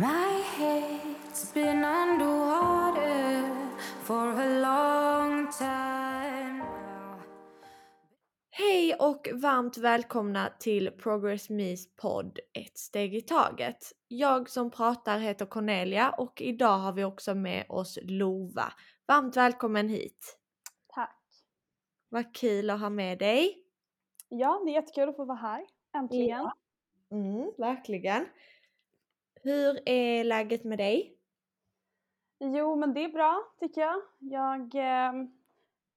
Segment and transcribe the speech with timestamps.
[0.00, 3.50] My head's been underwater
[4.02, 7.20] for a long time now.
[8.50, 13.92] Hej och varmt välkomna till Progress Me's podd Ett steg i taget.
[14.08, 18.72] Jag som pratar heter Cornelia och idag har vi också med oss Lova.
[19.06, 20.38] Varmt välkommen hit!
[20.94, 21.24] Tack.
[22.08, 23.64] Vad kul att ha med dig!
[24.28, 25.66] Ja, det är jättekul att få vara här.
[25.96, 26.28] Äntligen.
[26.28, 26.52] Ja.
[27.10, 28.26] Mm, verkligen.
[29.48, 31.18] Hur är läget med dig?
[32.38, 34.00] Jo, men det är bra tycker jag.
[34.18, 35.12] Jag, eh,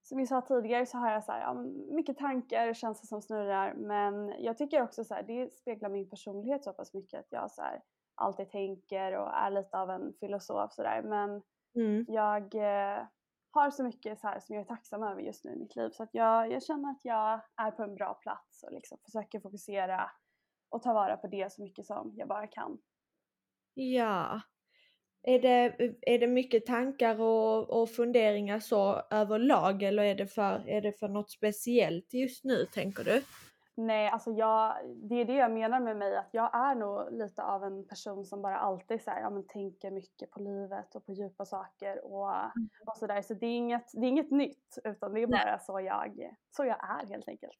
[0.04, 1.54] som vi sa tidigare så har jag så här, ja,
[1.96, 3.74] mycket tankar och känslor som snurrar.
[3.74, 7.52] Men jag tycker också så här, det speglar min personlighet så pass mycket att jag
[7.52, 7.82] så här,
[8.16, 11.02] alltid tänker och är lite av en filosof sådär.
[11.04, 11.42] Men
[11.76, 12.06] Mm.
[12.08, 13.04] jag eh,
[13.52, 15.90] har så mycket så här som jag är tacksam över just nu i mitt liv.
[15.90, 19.40] Så att jag, jag känner att jag är på en bra plats och liksom försöker
[19.40, 20.12] fokusera
[20.70, 22.78] och ta vara på det så mycket som jag bara kan.
[23.74, 24.42] Ja.
[25.24, 30.70] Är det, är det mycket tankar och, och funderingar så överlag eller är det, för,
[30.70, 33.22] är det för något speciellt just nu tänker du?
[33.76, 34.76] Nej, alltså jag,
[35.10, 38.26] det är det jag menar med mig att jag är nog lite av en person
[38.26, 42.06] som bara alltid så här, ja, men tänker mycket på livet och på djupa saker
[42.06, 42.32] och,
[42.86, 43.22] och sådär.
[43.22, 45.46] Så det är, inget, det är inget nytt utan det är Nej.
[45.46, 47.58] bara så jag, så jag är helt enkelt.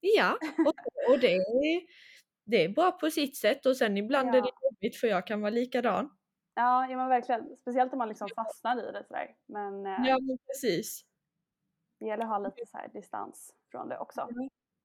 [0.00, 1.44] Ja, och, och det,
[2.44, 4.42] det är bra på sitt sätt och sen ibland är Ja.
[4.42, 6.10] det jobbigt för jag kan vara likadan.
[6.54, 7.56] Ja, ja men verkligen.
[7.60, 9.28] Speciellt om man liksom fastnar i det sådär.
[9.46, 11.04] Men eh, Ja men precis.
[12.00, 14.28] det gäller att ha lite så här distans från det också.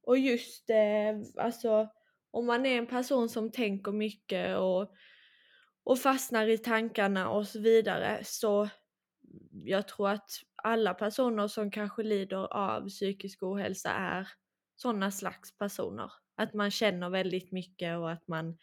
[0.03, 1.89] Och just eh, alltså
[2.31, 4.91] om man är en person som tänker mycket och,
[5.83, 8.69] och fastnar i tankarna och så vidare så
[9.51, 10.29] jag tror att
[10.63, 14.27] alla personer som kanske lider av psykisk ohälsa är
[14.75, 16.11] sådana slags personer.
[16.39, 18.57] Att man känner väldigt mycket och att man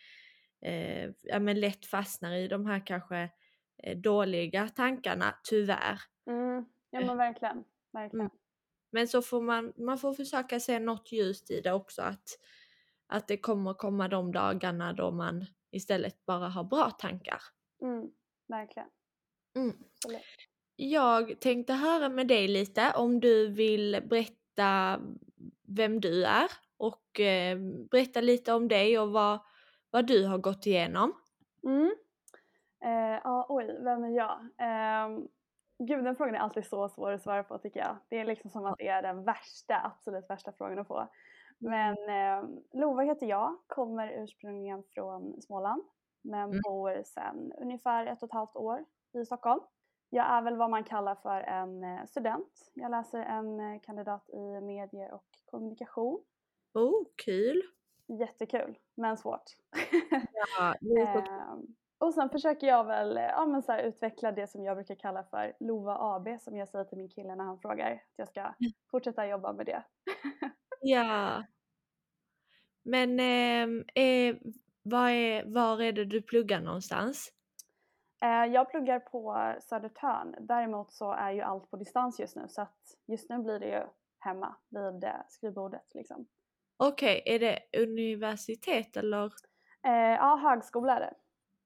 [0.61, 3.31] eh, ja, men lätt fastnar i de här kanske
[3.83, 6.01] eh, dåliga tankarna, tyvärr.
[6.27, 7.65] Mm, ja men verkligen.
[7.93, 8.27] verkligen.
[8.27, 8.37] Mm.
[8.91, 12.39] Men så får man, man får försöka se något ljust i det också att,
[13.07, 17.41] att det kommer komma de dagarna då man istället bara har bra tankar.
[17.83, 18.11] Mm,
[18.49, 18.89] verkligen.
[19.57, 19.77] Mm.
[20.77, 25.01] Jag tänkte höra med dig lite om du vill berätta
[25.63, 27.59] vem du är och eh,
[27.91, 29.39] berätta lite om dig och vad,
[29.91, 31.13] vad du har gått igenom.
[31.65, 31.95] Mm.
[32.85, 34.39] Eh, ja, oj, vem är jag?
[34.41, 35.19] Eh,
[35.79, 37.97] gud, den frågan är alltid så svår att svara på tycker jag.
[38.09, 41.09] Det är liksom som att det är den värsta, absolut värsta frågan att få.
[41.59, 45.83] Men eh, Lova heter jag, kommer ursprungligen från Småland
[46.23, 46.61] men Mm.
[46.65, 48.85] bor sedan ungefär ett och ett halvt år
[49.15, 49.61] i Stockholm.
[50.11, 52.71] Jag är väl vad man kallar för en eh, student.
[52.75, 56.21] Jag läser en eh, kandidat i medier och kommunikation.
[56.77, 57.63] Oh, kul!
[58.21, 59.43] Jättekul, men svårt.
[60.59, 61.67] Ja, Ehm,
[61.99, 65.25] och sen försöker jag väl ja, men så här, utveckla det som jag brukar kalla
[65.25, 68.55] för LOVA AB som jag säger till min kille när han frågar att jag ska
[68.91, 69.85] fortsätta jobba med det.
[70.81, 71.45] Ja.
[72.83, 74.37] Men ehm, eh,
[74.83, 77.33] vad är, var är det du pluggar någonstans?
[78.23, 80.35] Eh, jag pluggar på Södertörn.
[80.41, 83.69] Däremot så är ju allt på distans just nu så att just nu blir det
[83.69, 83.83] ju
[84.19, 86.27] hemma vid eh, skrivbordet liksom.
[86.77, 89.33] Okej, är det universitet eller
[89.87, 91.15] Eh, ja, högskola är det.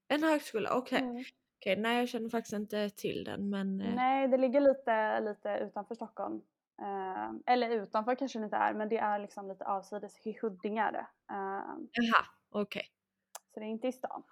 [0.09, 0.75] en högskola?
[0.77, 1.25] Okej, Mm.
[1.61, 5.49] Okej, nej jag känner faktiskt inte till den men eh, Nej, det ligger lite, lite
[5.59, 6.43] utanför Stockholm.
[6.83, 10.27] Eh, eller utanför kanske det inte är, men det är liksom lite avsides.
[10.27, 11.07] I Huddinge är det.
[11.33, 12.91] Eh, jaha, okej.
[13.55, 14.23] så det är inte i stan.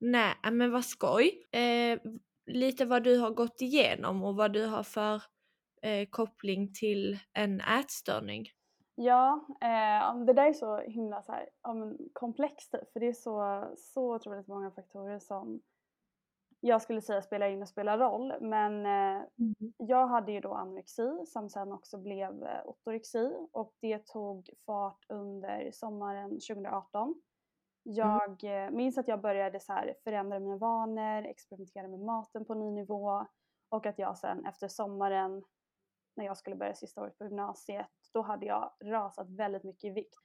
[0.00, 1.46] Nej, men vad skoj.
[1.52, 1.98] Eh,
[2.46, 5.22] lite vad du har gått igenom och vad du har för
[5.82, 8.46] eh, koppling till en ätstörning.
[8.94, 13.12] Ja, eh, det där är så himla så här, ja, men komplext för det är
[13.12, 15.62] så, så otroligt många faktorer som
[16.64, 18.34] jag skulle säga spelar in och spelar roll.
[18.40, 19.22] Men eh,
[19.76, 25.04] jag hade ju då anorexi som sen också blev eh, ortorexi och det tog fart
[25.08, 27.14] under sommaren 2018.
[27.82, 32.54] Jag eh, minns att jag började så här förändra mina vanor, experimentera med maten på
[32.54, 33.26] ny nivå
[33.68, 35.42] och att jag sen efter sommaren
[36.16, 39.90] när jag skulle börja sista året på gymnasiet, då hade jag rasat väldigt mycket i
[39.90, 40.20] vikt.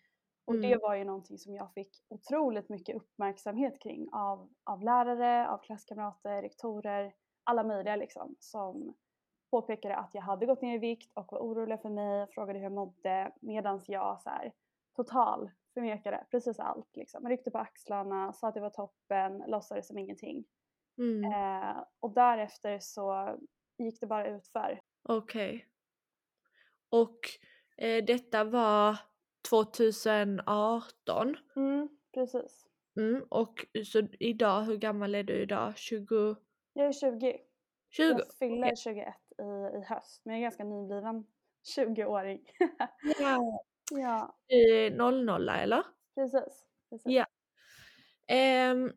[0.45, 0.79] Och det Mm.
[0.81, 6.41] var ju någonting som jag fick otroligt mycket uppmärksamhet kring av, av lärare, av klasskamrater,
[6.41, 7.13] rektorer,
[7.43, 8.93] alla möjliga liksom som
[9.51, 12.63] påpekade att jag hade gått ner i vikt och var oroliga för mig, frågade hur
[12.65, 14.53] jag mådde medan jag så här
[14.95, 17.29] total förnekade precis allt liksom.
[17.29, 20.45] Ryckte på axlarna, sa att det var toppen, låtsades som ingenting.
[20.97, 21.33] Mm.
[21.33, 23.37] Eh, och därefter så
[23.77, 24.79] gick det bara utför.
[25.09, 25.67] Okej.
[26.89, 27.19] Och
[27.77, 28.97] eh, detta var
[29.49, 31.37] 2018.
[31.55, 32.67] Mm, precis.
[32.97, 35.77] Mm, och så idag, hur gammal är du idag?
[35.77, 36.35] 20?
[36.73, 37.37] Jag är 20.
[37.89, 38.03] 20?
[38.03, 39.07] Jag fyller 21
[39.39, 41.25] i, i höst, men jag är ganska nybliven
[41.77, 42.41] 20-åring.
[43.19, 43.63] Ja.
[43.91, 45.83] ja, är 00 eller?
[46.15, 46.65] precis.
[46.89, 47.05] precis.
[47.05, 47.25] Ja.
[48.27, 48.93] Ehm,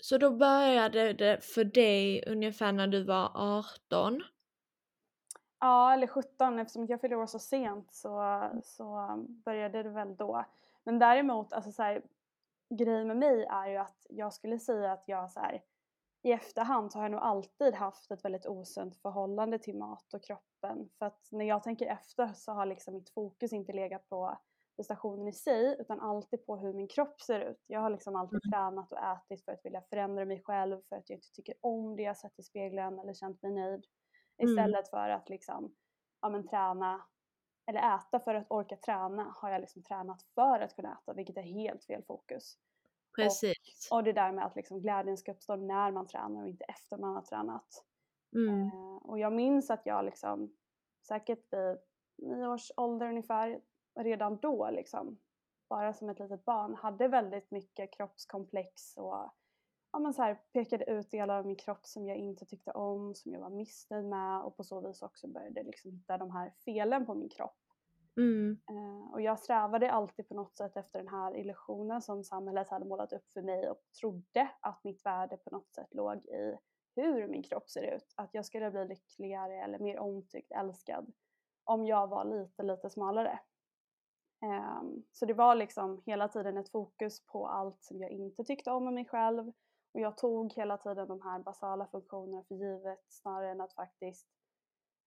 [0.00, 4.22] så då började det för dig ungefär när du var 18?
[5.62, 9.14] Ja, eller 17 eftersom jag fyllde år så sent så, så
[9.44, 10.44] började det väl då.
[10.84, 12.02] Men däremot, alltså så här,
[12.70, 15.62] grejen med mig är ju att jag skulle säga att jag så här,
[16.22, 20.24] i efterhand så har jag nog alltid haft ett väldigt osunt förhållande till mat och
[20.24, 20.90] kroppen.
[20.98, 24.38] För att när jag tänker efter så har liksom mitt fokus inte legat på
[24.76, 27.64] prestationen i sig utan alltid på hur min kropp ser ut.
[27.66, 28.52] Jag har liksom alltid Mm.
[28.52, 31.96] tränat och ätit för att vilja förändra mig själv, för att jag inte tycker om
[31.96, 33.86] det jag sett i spegeln eller känt mig nöjd.
[34.38, 34.50] Mm.
[34.50, 35.74] Istället för att liksom,
[36.20, 37.02] ja men träna
[37.66, 41.36] eller äta för att orka träna har jag liksom tränat för att kunna äta vilket
[41.36, 42.58] är helt fel fokus.
[43.16, 43.88] Precis.
[43.92, 46.98] Och det där med att liksom glädjen ska uppstå när man tränar och inte efter
[46.98, 47.84] man har tränat.
[48.36, 48.62] Mm.
[48.62, 50.56] Eh, och jag minns att jag liksom
[51.08, 51.78] säkert vid
[52.18, 53.60] nio års ålder ungefär
[54.00, 55.18] redan då liksom
[55.68, 59.34] bara som ett litet barn hade väldigt mycket kroppskomplex och
[59.92, 63.14] ja, men så här, pekade ut delar av min kropp som jag inte tyckte om,
[63.14, 66.52] som jag var missnöjd med och på så vis också började liksom hitta de här
[66.64, 67.58] felen på min kropp.
[68.16, 68.58] Mm.
[68.70, 72.84] Eh, och jag strävade alltid på något sätt efter den här illusionen som samhället hade
[72.84, 76.56] målat upp för mig och trodde att mitt värde på något sätt låg i
[76.96, 78.14] hur min kropp ser ut.
[78.16, 81.12] Att jag skulle bli lyckligare eller mer omtyckt, älskad
[81.64, 83.40] om jag var lite, lite smalare.
[84.42, 88.70] Ehm, så det var liksom hela tiden ett fokus på allt som jag inte tyckte
[88.70, 89.52] om med mig själv
[89.94, 94.28] och jag tog hela tiden de här basala funktionerna för givet snarare än att faktiskt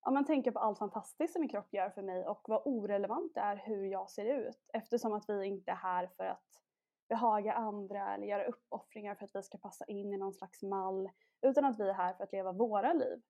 [0.02, 3.34] ja, men tänka på allt fantastiskt som min kropp gör för mig och vad orelevant
[3.34, 6.62] det är hur jag ser ut eftersom att vi inte är här för att
[7.10, 11.10] behaga andra eller göra uppoffringar för att vi ska passa in i någon slags mall
[11.42, 13.22] utan att vi är här för att leva våra liv.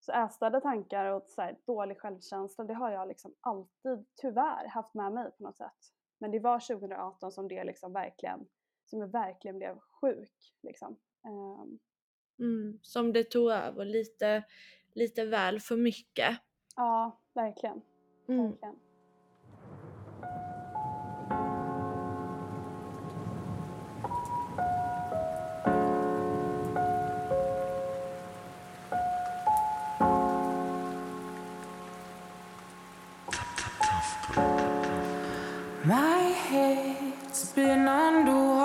[0.00, 4.94] Så ätstörda tankar och så här, dålig självkänsla det har jag liksom alltid tyvärr haft
[4.94, 5.92] med mig på något sätt.
[6.18, 8.46] Men det var 2018 som det liksom verkligen,
[8.86, 10.96] som jag verkligen blev sjuk liksom.
[11.26, 11.78] Ehm,
[12.38, 12.78] Mm.
[12.82, 14.44] Som det tog över lite,
[14.94, 16.38] lite väl för mycket.
[16.76, 17.82] ja, verkligen.
[18.28, 18.46] Mm.
[18.50, 18.78] verkligen.
[35.84, 38.61] My head's been underwater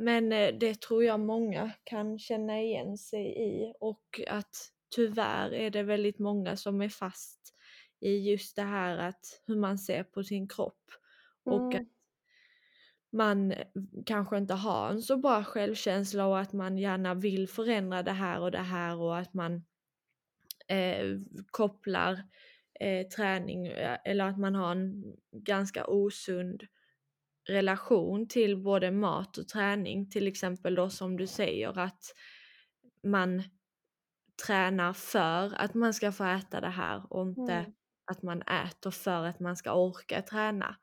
[0.00, 4.56] Men eh, det tror jag många kan känna igen sig i och att
[4.96, 7.54] tyvärr är det väldigt många som är fast
[8.00, 10.90] i just det här att hur man ser på sin kropp
[11.44, 11.82] och Mm.
[11.82, 11.88] att
[13.12, 13.66] man eh,
[14.06, 18.40] kanske inte har en så bra självkänsla och att man gärna vill förändra det här
[18.40, 19.64] och det här och att man
[20.68, 21.06] eh,
[21.50, 22.22] kopplar
[22.80, 26.62] eh, träning eh, eller att man har en ganska osund
[27.48, 30.10] relation till både mat och träning.
[30.10, 32.02] Till exempel då som du säger att
[33.02, 33.42] man
[34.46, 37.72] tränar för att man ska få äta det här och inte Mm.
[38.12, 40.76] att man äter för att man ska orka träna.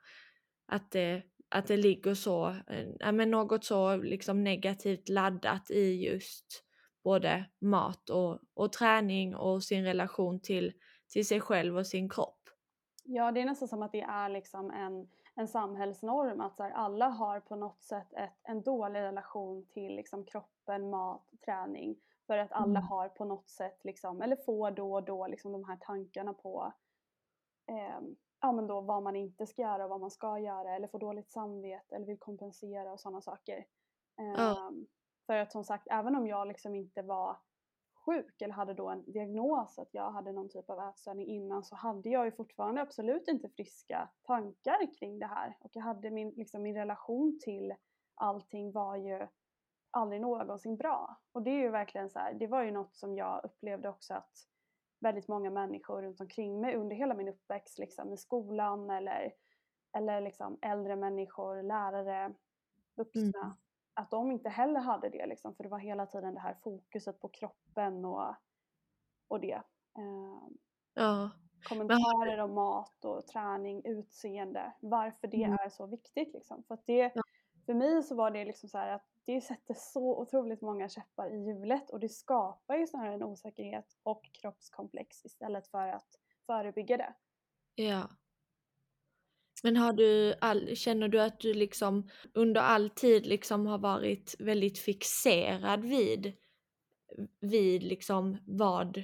[0.68, 2.56] Att det, att det ligger så,
[3.00, 6.64] ja, men något så liksom negativt laddat i just
[7.04, 10.74] både mat och, och träning och sin relation till,
[11.10, 12.50] till sig själv och sin kropp.
[13.04, 15.08] Ja, det är nästan som att det är liksom en,
[15.38, 19.96] en samhällsnorm att så här, alla har på något sätt ett, en dålig relation till
[19.96, 21.98] liksom kroppen, mat, träning.
[22.28, 22.84] För att alla Mm.
[22.84, 26.74] har på något sätt, liksom, eller får då och då liksom de här tankarna på
[27.68, 30.88] ehm, ja, men då vad man inte ska göra och vad man ska göra eller
[30.88, 33.66] får dåligt samvete eller vill kompensera och sådana saker.
[34.16, 34.68] Ja.
[34.68, 34.88] Ehm,
[35.28, 37.38] för att som sagt, även om jag liksom inte var
[38.08, 41.76] sjuk eller hade då en diagnos att jag hade någon typ av ätstörning innan så
[41.76, 45.58] hade jag ju fortfarande absolut inte friska tankar kring det här.
[45.60, 47.74] Och jag hade min, liksom min relation till
[48.16, 49.28] allting var ju
[49.92, 51.22] aldrig någonsin bra.
[51.32, 54.14] Och det är ju verkligen så här, det var ju något som jag upplevde också
[54.14, 54.32] att
[55.00, 59.34] väldigt många människor runt omkring mig under hela min uppväxt liksom i skolan eller,
[59.98, 62.34] eller liksom äldre människor, lärare,
[62.96, 63.67] vuxna Mm
[63.98, 67.20] att de inte heller hade det liksom, för det var hela tiden det här fokuset
[67.20, 68.36] på kroppen och,
[69.28, 69.54] och det.
[69.98, 70.48] Eh,
[70.94, 71.30] Ja.
[71.70, 75.58] kommentarer om mat och träning, utseende, varför det Mm.
[75.66, 76.64] är så viktigt liksom.
[76.64, 77.22] För att det, Ja.
[77.66, 81.46] för mig så var det liksom så att det sätter så otroligt många käppar i
[81.46, 87.14] hjulet och det skapar ju snarare en osäkerhet och kroppskomplex istället för att förebygga det.
[87.76, 88.10] Ja.
[89.64, 94.36] Men har du all, känner du att du liksom under all tid liksom har varit
[94.40, 96.34] väldigt fixerad vid,
[97.40, 99.04] vid liksom vad,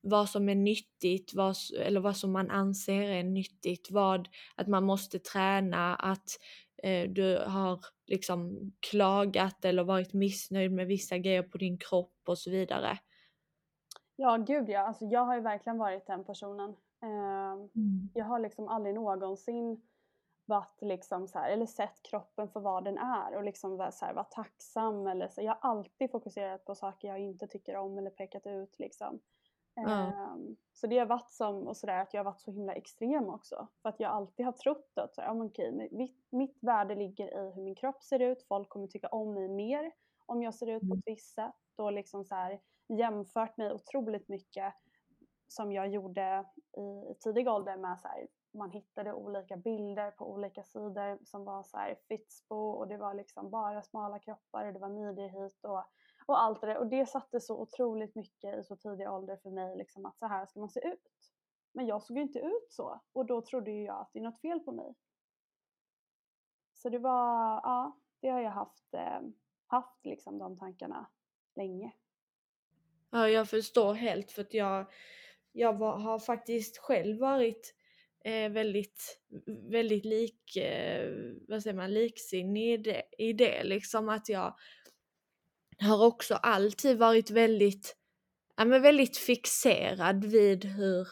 [0.00, 4.84] vad som är nyttigt, vad, eller vad som man anser är nyttigt, vad, att man
[4.84, 6.38] måste träna, att
[6.82, 12.38] eh, du har liksom klagat eller varit missnöjd med vissa grejer på din kropp och
[12.38, 12.98] så vidare?
[14.16, 14.80] Ja, gud ja.
[14.80, 16.76] Alltså, jag har ju verkligen varit den personen.
[17.02, 18.08] Eh, Mm.
[18.14, 19.82] Jag har liksom aldrig någonsin
[20.44, 24.04] varit liksom så här, eller sett kroppen för vad den är och liksom vara, så
[24.04, 25.06] här, vara tacksam.
[25.06, 25.42] Eller så.
[25.42, 28.78] Jag har alltid fokuserat på saker jag inte tycker om eller pekat ut.
[28.78, 29.20] Liksom.
[29.76, 32.72] Ehm, så det har varit som och så där, att jag har varit så himla
[32.74, 33.66] extrem också.
[33.82, 37.28] För att jag alltid har trott att så här, ja, okej, mitt, mitt värde ligger
[37.28, 38.42] i hur min kropp ser ut.
[38.42, 39.92] Folk kommer tycka om mig mer
[40.26, 40.98] om jag ser ut på Mm.
[40.98, 41.54] ett visst sätt.
[41.78, 44.74] Och liksom så här, jämfört mig otroligt mycket
[45.52, 46.44] som jag gjorde
[46.76, 51.62] i tidig ålder med så här, man hittade olika bilder på olika sidor som var
[51.62, 55.84] så här fitspo och det var liksom bara smala kroppar och det var midjehit och,
[56.26, 56.78] och allt det där.
[56.78, 60.26] Och det satte så otroligt mycket i så tidig ålder för mig liksom att så
[60.26, 61.32] här ska man se ut.
[61.72, 64.22] Men jag såg ju inte ut så och då trodde ju jag att det är
[64.22, 64.94] något fel på mig.
[66.74, 69.20] Så det var, ja, det har jag haft, eh,
[69.66, 71.06] haft liksom de tankarna
[71.54, 71.92] länge.
[73.10, 74.86] Ja, jag förstår helt för att jag,
[75.52, 77.74] jag var, har faktiskt själv varit
[78.24, 79.20] eh, väldigt,
[79.70, 81.12] väldigt lik, eh,
[81.48, 84.54] vad säger man, liksinnig i det, i det liksom att jag
[85.80, 87.96] har också alltid varit väldigt,
[88.56, 91.08] ja men väldigt fixerad vid hur,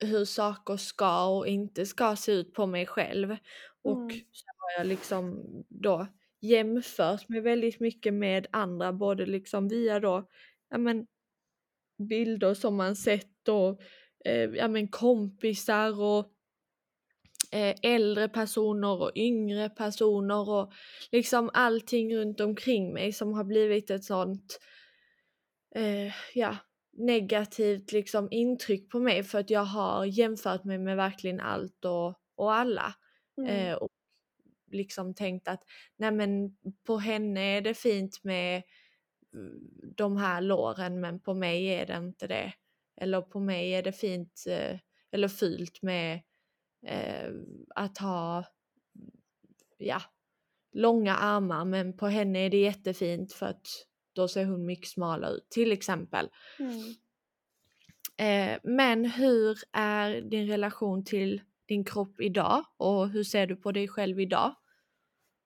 [0.00, 3.36] hur saker ska och inte ska se ut på mig själv.
[3.82, 4.20] Och Mm.
[4.32, 6.06] så har jag liksom då
[6.40, 10.28] jämfört mig väldigt mycket med andra, både liksom via då,
[10.70, 11.06] ja men
[11.98, 13.80] bilder som man sett och
[14.24, 16.32] eh, ja men kompisar och
[17.52, 20.72] eh, äldre personer och yngre personer och
[21.12, 24.60] liksom allting runt omkring mig som har blivit ett sånt
[25.74, 26.56] eh, ja,
[26.92, 32.14] negativt liksom intryck på mig för att jag har jämfört mig med verkligen allt och,
[32.36, 32.94] och alla.
[33.38, 33.50] Mm.
[33.50, 33.88] Eh, och
[34.70, 35.62] liksom tänkt att
[35.96, 38.62] nej men på henne är det fint med
[39.96, 42.52] de här låren men på mig är det inte det.
[43.00, 44.78] Eller på mig är det fint eh,
[45.12, 46.20] eller fult med
[46.86, 47.30] eh,
[47.74, 48.44] att ha
[49.78, 50.02] ja,
[50.72, 53.66] långa armar men på henne är det jättefint för att
[54.12, 56.28] då ser hon mycket smalare ut till exempel.
[56.58, 56.94] Mm.
[58.16, 63.72] Eh, men hur är din relation till din kropp idag och hur ser du på
[63.72, 64.54] dig själv idag?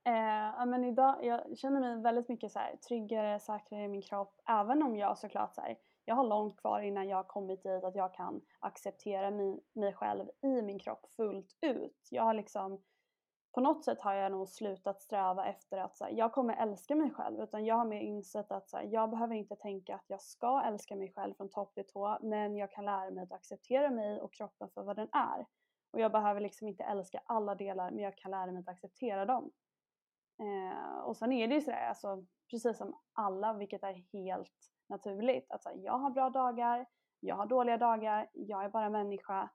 [0.04, 4.02] Eh, ja, men idag, jag känner mig väldigt mycket så här, tryggare, säkrare i min
[4.02, 4.40] kropp.
[4.48, 7.84] Även om jag såklart så här, jag har långt kvar innan jag har kommit dit
[7.84, 12.08] att jag kan acceptera mig, mig själv i min kropp fullt ut.
[12.10, 12.82] Jag har liksom,
[13.52, 16.94] på något sätt har jag nog slutat sträva efter att så här, jag kommer älska
[16.94, 17.40] mig själv.
[17.40, 20.62] Utan jag har mer insett att så här, jag behöver inte tänka att jag ska
[20.66, 22.18] älska mig själv från topp till tå.
[22.22, 25.46] Men jag kan lära mig att acceptera mig och kroppen för vad den är.
[25.92, 29.24] Och jag behöver liksom inte älska alla delar men jag kan lära mig att acceptera
[29.26, 29.50] dem.
[30.42, 35.50] Eh, och sen är det ju sådär, alltså, precis som alla, vilket är helt naturligt,
[35.50, 36.86] att här, jag har bra dagar,
[37.20, 39.50] jag har dåliga dagar, jag är bara människa.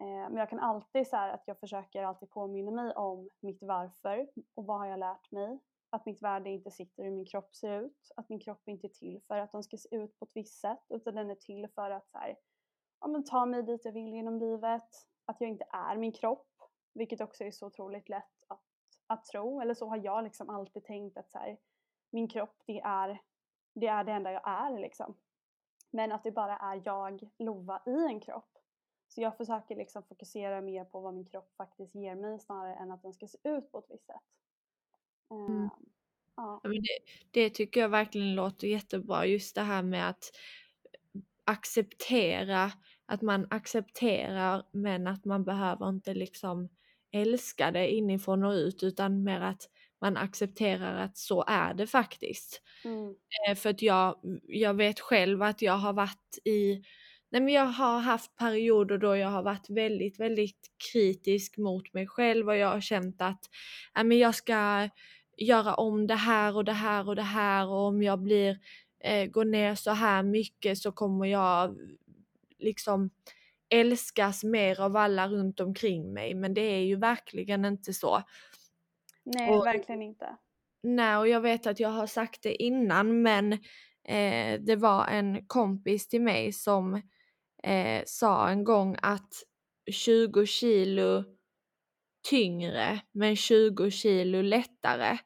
[0.00, 3.62] Eh, men jag kan alltid så här, att jag försöker alltid påminna mig om mitt
[3.62, 5.58] varför och vad har jag lärt mig.
[5.90, 8.86] Att mitt värde inte sitter i hur min kropp ser ut, att min kropp inte
[8.86, 11.34] är till för att den ska se ut på ett visst sätt utan den är
[11.34, 12.36] till för att så här,
[13.00, 14.88] ja, men ta mig dit jag vill genom livet.
[15.24, 16.48] Att jag inte är min kropp,
[16.94, 18.37] vilket också är så otroligt lätt
[19.08, 21.56] att tro, eller så har jag liksom alltid tänkt att så här,
[22.10, 23.22] min kropp det är,
[23.74, 25.14] det är det enda jag är liksom.
[25.90, 28.58] Men att det bara är jag, Lova, i en kropp.
[29.08, 32.92] Så jag försöker liksom fokusera mer på vad min kropp faktiskt ger mig snarare än
[32.92, 34.16] att den ska se ut på ett visst sätt.
[35.30, 35.62] Mm.
[35.62, 35.70] Ehm,
[36.36, 36.60] ja.
[36.62, 36.98] Det,
[37.30, 40.30] det tycker jag verkligen låter jättebra, just det här med att
[41.44, 42.72] acceptera,
[43.06, 46.68] att man accepterar men att man behöver inte liksom
[47.12, 49.62] älska det inifrån och ut utan mer att
[50.00, 52.62] man accepterar att så är det faktiskt.
[52.84, 53.14] Mm.
[53.48, 54.16] Eh, För att jag,
[54.48, 56.82] jag vet själv att jag har varit i
[57.30, 62.06] Nej men jag har haft perioder då jag har varit väldigt, väldigt kritisk mot mig
[62.06, 63.40] själv och jag har känt att
[63.94, 64.88] ja, men jag ska
[65.36, 68.58] göra om det här och det här och det här och om jag blir,
[69.04, 71.76] eh, går ner så här mycket så kommer jag
[72.58, 73.10] liksom
[73.70, 78.22] älskas mer av alla runt omkring mig men det är ju verkligen inte så.
[79.24, 80.36] Nej, Och- verkligen inte.
[80.82, 83.52] Nej, och jag vet att jag har sagt det innan men
[84.04, 86.94] eh, det var en kompis till mig som
[87.62, 89.32] eh, sa en gång att
[89.90, 91.24] 20 kilo
[92.30, 95.18] tyngre men 20 kilo lättare.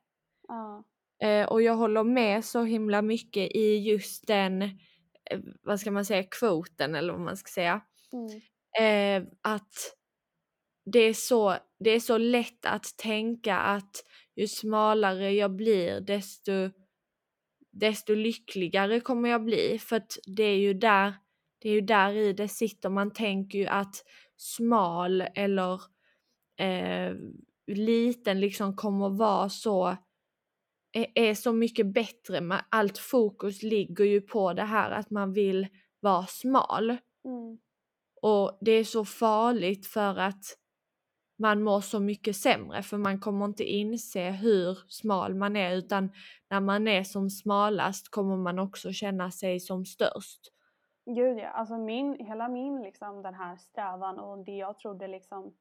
[0.48, 0.84] Ja.
[1.28, 6.04] Eh, och jag håller med så himla mycket i just den, eh, vad ska man
[6.04, 7.80] säga, kvoten eller vad man ska säga.
[8.12, 8.40] Mm.
[8.80, 9.96] Eh, att
[10.84, 14.04] det är, så, det är så lätt att tänka att
[14.36, 16.70] ju smalare jag blir desto,
[17.72, 19.78] desto lyckligare kommer jag bli.
[19.78, 21.14] För det är ju där,
[21.58, 22.88] det är ju där i det sitter.
[22.88, 24.04] Man tänker ju att
[24.36, 25.80] smal eller
[26.58, 27.14] eh,
[27.66, 29.96] liten liksom kommer vara så
[30.92, 32.62] är, är så mycket bättre.
[32.68, 35.66] Allt fokus ligger ju på det här att man vill
[36.00, 36.90] vara smal.
[37.24, 37.58] Mm.
[38.22, 40.44] Och det är så farligt för att
[41.38, 46.10] man mår så mycket sämre för man kommer inte inse hur smal man är utan
[46.50, 50.40] när man är som smalast kommer man också känna sig som störst.
[51.06, 55.54] Gud ja, alltså min, hela min liksom den här strävan och det jag trodde liksom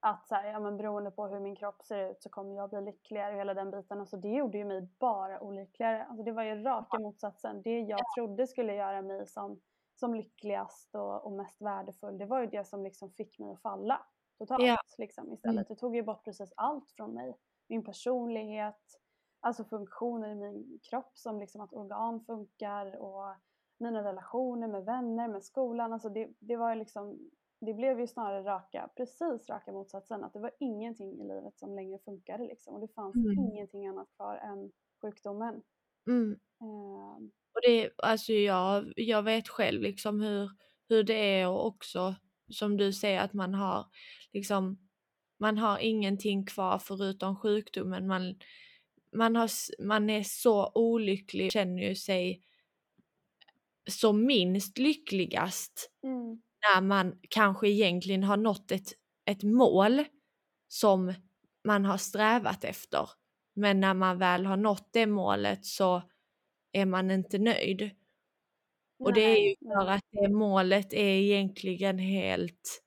[0.00, 2.70] att så här, ja, men beroende på hur min kropp ser ut så kommer jag
[2.70, 4.00] bli lyckligare och hela den biten.
[4.00, 6.04] Alltså det gjorde ju mig bara olyckligare.
[6.04, 7.62] Alltså det var ju raka motsatsen.
[7.62, 9.60] Det jag trodde skulle göra mig som,
[9.94, 13.62] som lyckligast och, och mest värdefull, det var ju det som liksom fick mig att
[13.62, 14.06] falla
[14.38, 14.76] totalt Ja.
[14.98, 15.68] liksom, istället.
[15.68, 17.36] Det tog ju bort precis allt från mig.
[17.68, 19.00] Min personlighet,
[19.40, 23.34] alltså funktioner i min kropp som liksom att organ funkar och
[23.78, 25.92] mina relationer med vänner, med skolan.
[25.92, 30.24] Alltså det, det var ju liksom, det blev ju snarare raka, precis raka motsatsen.
[30.24, 32.74] Att det var ingenting i livet som längre funkade liksom.
[32.74, 33.38] Och det fanns Mm.
[33.38, 34.72] ingenting annat kvar än
[35.02, 35.62] sjukdomen.
[36.06, 36.30] Mm.
[36.60, 40.50] Ehm, Och det, alltså jag, jag vet själv liksom hur,
[40.88, 42.14] hur det är och också
[42.50, 43.86] som du säger att man har
[44.32, 44.78] liksom
[45.40, 48.06] man har ingenting kvar förutom sjukdomen.
[48.06, 48.34] Man,
[49.16, 49.50] man, har,
[49.84, 52.42] man är så olycklig, känner ju sig
[53.90, 58.92] som minst lyckligast mm, när man kanske egentligen har nått ett,
[59.26, 60.04] ett mål
[60.68, 61.14] som
[61.64, 63.08] man har strävat efter.
[63.54, 66.02] Men när man väl har nått det målet så
[66.72, 67.90] är man inte nöjd.
[68.98, 69.94] Och det är ju nej, för nej.
[69.94, 72.82] att det målet är egentligen helt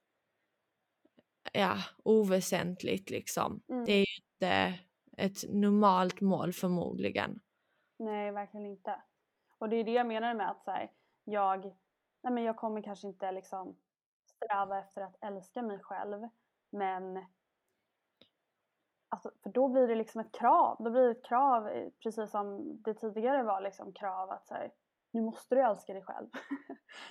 [1.53, 3.61] ja, oväsentligt liksom.
[3.69, 3.85] Mm.
[3.85, 4.79] Det är ju inte
[5.17, 7.39] ett normalt mål förmodligen.
[7.99, 9.01] Nej, verkligen inte.
[9.57, 10.91] Och det är det jag menar med att så här,
[11.23, 11.65] jag,
[12.23, 13.77] nej men jag kommer kanske inte liksom
[14.25, 16.27] sträva efter att älska mig själv,
[16.69, 17.25] men
[19.09, 20.75] alltså, för då blir det liksom ett krav.
[20.79, 24.53] Då blir det ett krav, eh, precis som det tidigare var liksom krav att så
[24.53, 24.71] här,
[25.11, 26.27] nu måste du älska dig själv.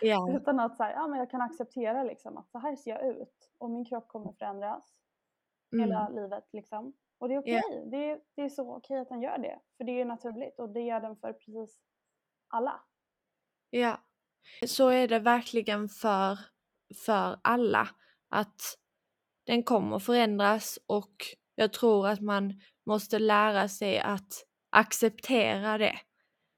[0.01, 2.91] Ja, Utan att så här, ja, men jag kan acceptera liksom att så här ser
[2.91, 4.95] jag ut och min kropp kommer förändras
[5.79, 6.93] hela mm, livet liksom.
[7.19, 7.63] Och det är okej.
[7.71, 7.85] Ja.
[7.91, 9.61] Det, är, det är så okej att den gör det.
[9.77, 11.81] För det är naturligt och det gör den för precis
[12.49, 12.81] alla.
[13.71, 13.99] ja.
[14.67, 16.39] Så är det verkligen för,
[17.07, 17.89] för alla.
[18.29, 18.61] Att
[19.47, 21.15] den kommer förändras och
[21.57, 24.33] jag tror att man måste lära sig att
[24.71, 25.97] acceptera det.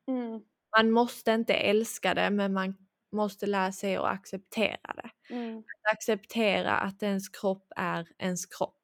[0.08, 0.40] Mm,
[0.78, 2.76] Man måste inte älska det men man
[3.12, 5.34] måste lära sig att acceptera det.
[5.34, 8.74] mm, Att acceptera att ens kropp är ens kropp.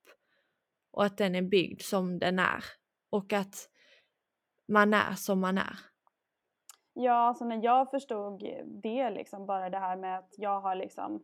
[0.92, 2.64] Och att den är byggd som den är.
[3.10, 3.68] Och att
[4.68, 5.78] man är som man är.
[6.94, 8.44] Ja, alltså när jag förstod
[8.82, 11.22] det, liksom, bara det här med att jag har liksom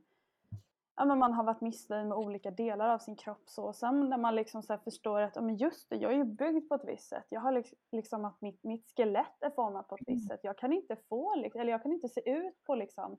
[1.00, 3.42] Ja, men man har varit missnöjd med olika delar av sin kropp.
[3.48, 3.72] Så.
[3.72, 6.68] Sen när man liksom så förstår att ja, men just det, jag är ju byggd
[6.68, 7.26] på ett visst sätt.
[7.28, 10.40] Jag har liksom, liksom att mitt, mitt skelett är format på ett visst sätt.
[10.42, 13.18] Jag kan inte få, liksom, eller jag kan inte se ut på liksom,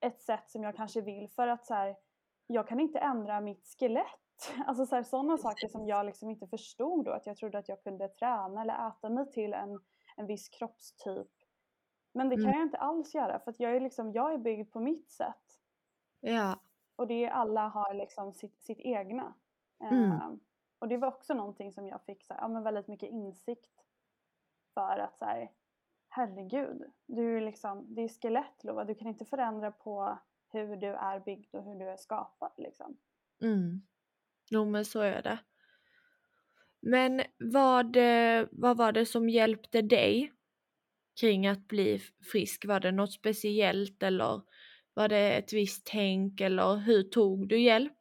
[0.00, 1.96] ett sätt som jag kanske vill för att så här,
[2.46, 4.06] jag kan inte ändra mitt skelett.
[4.66, 7.10] Alltså så här, sådana saker som jag liksom inte förstod då.
[7.10, 9.80] Att jag trodde att jag kunde träna eller äta mig till en,
[10.16, 11.30] en viss kroppstyp.
[12.14, 12.58] Men det kan Mm.
[12.58, 15.60] jag inte alls göra för att jag är, liksom, jag är byggd på mitt sätt.
[16.20, 16.56] Ja.
[16.96, 19.34] Och det är alla har liksom sitt, sitt egna.
[19.80, 20.12] Mm.
[20.12, 20.40] Ehm,
[20.78, 23.84] och det var också någonting som jag fick så här, ja, men väldigt mycket insikt
[24.74, 25.50] för att så här,
[26.08, 30.86] herregud, du är liksom, det är skelett Lova, du kan inte förändra på hur du
[30.86, 32.96] är byggd och hur du är skapad liksom.
[33.42, 33.82] Mm.
[34.50, 35.38] Jo men så är det.
[36.80, 40.32] Men vad, eh, vad var det som hjälpte dig
[41.20, 41.98] kring att bli
[42.32, 42.64] frisk?
[42.64, 44.42] Var det något speciellt eller
[44.94, 47.96] var det ett visst tänk eller hur tog du hjälp?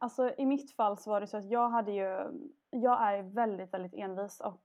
[0.00, 2.30] Alltså i mitt fall så var det så att jag hade ju,
[2.70, 4.62] jag är väldigt, väldigt envis och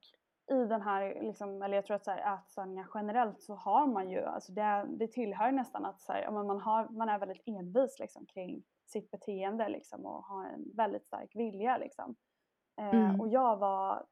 [0.51, 4.09] i den här, liksom, eller jag tror att så här, ätstörningar generellt så har man
[4.09, 7.99] ju, alltså det, det tillhör nästan att så här, man, har, man är väldigt envis
[7.99, 11.77] liksom, kring sitt beteende liksom, och har en väldigt stark vilja.
[11.77, 12.15] Liksom.
[12.81, 13.21] Eh, Mm.
[13.21, 14.05] Och jag var,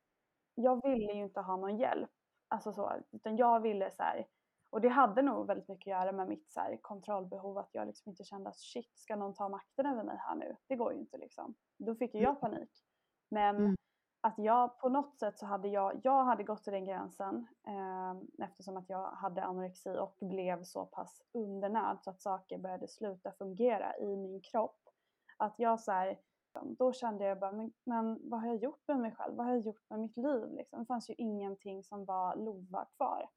[0.56, 2.10] jag ville ju inte ha någon hjälp,
[2.48, 4.26] alltså så, utan jag ville så här,
[4.70, 8.10] Och det hade nog väldigt mycket att göra med mitt så kontrollbehov, att jag liksom
[8.10, 10.56] inte kände att shit, ska någon ta makten över mig här nu?
[10.68, 11.56] Det går ju inte liksom.
[11.78, 12.72] Då fick ju jag panik.
[13.30, 13.76] Men Mm.
[14.22, 18.46] att jag på något sätt så hade jag, jag hade gått till den gränsen eh,
[18.46, 23.32] eftersom att jag hade anorexi och blev så pass undernärd så att saker började sluta
[23.32, 24.80] fungera i min kropp.
[25.38, 26.20] Att jag så här,
[26.78, 29.36] då kände jag bara, men, men vad har jag gjort med mig själv?
[29.36, 30.52] Vad har jag gjort med mitt liv?
[30.52, 30.80] Liksom?
[30.80, 33.30] Det fanns ju ingenting som var lova kvar.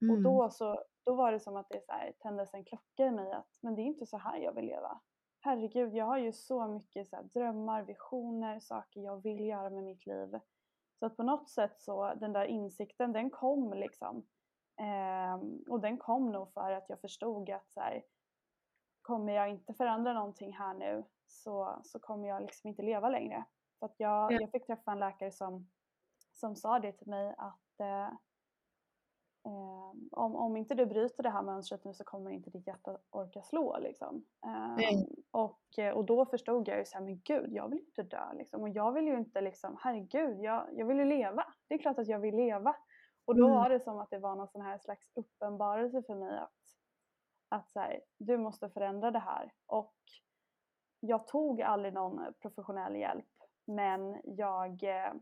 [0.00, 0.22] Och Mm.
[0.22, 3.32] då, så, då var det som att det så här, tändes en klocka i mig
[3.32, 5.00] att men det är inte så här jag vill leva.
[5.40, 9.84] Herregud, jag har ju så mycket så här, drömmar, visioner, saker jag vill göra med
[9.84, 10.38] mitt liv.
[10.98, 14.26] Så att på något sätt så den där insikten den kom liksom.
[14.76, 18.02] Ehm, och den kom nog för att jag förstod att så här,
[19.02, 23.44] kommer jag inte förändra någonting här nu så, så kommer jag liksom inte leva längre.
[23.78, 24.38] För att jag, Ja.
[24.40, 25.70] jag fick träffa en läkare som,
[26.32, 28.08] som sa det till mig att eh,
[30.12, 33.42] om, om inte du bryter det här mönstret nu så kommer inte ditt hjärta orka
[33.42, 33.78] slå.
[33.78, 34.24] Liksom.
[34.76, 35.08] Nej.
[35.30, 38.32] och, eh, och då förstod jag ju så här, men gud, jag vill inte dö.
[38.34, 38.62] Liksom.
[38.62, 41.44] Och jag vill ju inte, liksom, herregud, jag, jag vill ju leva.
[41.68, 42.76] Det är klart att jag vill leva.
[43.24, 43.56] Och då Mm.
[43.58, 46.52] var det som att det var någon sån här slags uppenbarelse för mig att,
[47.48, 49.52] att så här, du måste förändra det här.
[49.66, 49.94] Och
[51.00, 53.26] jag tog aldrig någon professionell hjälp
[53.64, 55.12] men jag, eh,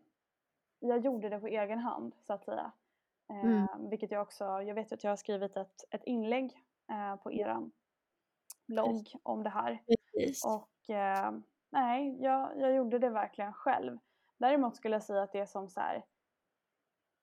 [0.79, 2.73] jag gjorde det på egen hand så att säga.
[3.31, 3.67] Eh, Mm.
[3.91, 7.73] Vilket jag också, jag vet att jag har skrivit ett, ett inlägg eh, på eran
[8.69, 9.83] blogg om det här.
[9.87, 10.45] Precis.
[10.45, 11.33] Och eh,
[11.71, 13.99] nej, jag, jag gjorde det verkligen själv.
[14.39, 16.05] Däremot skulle jag säga att det som så här,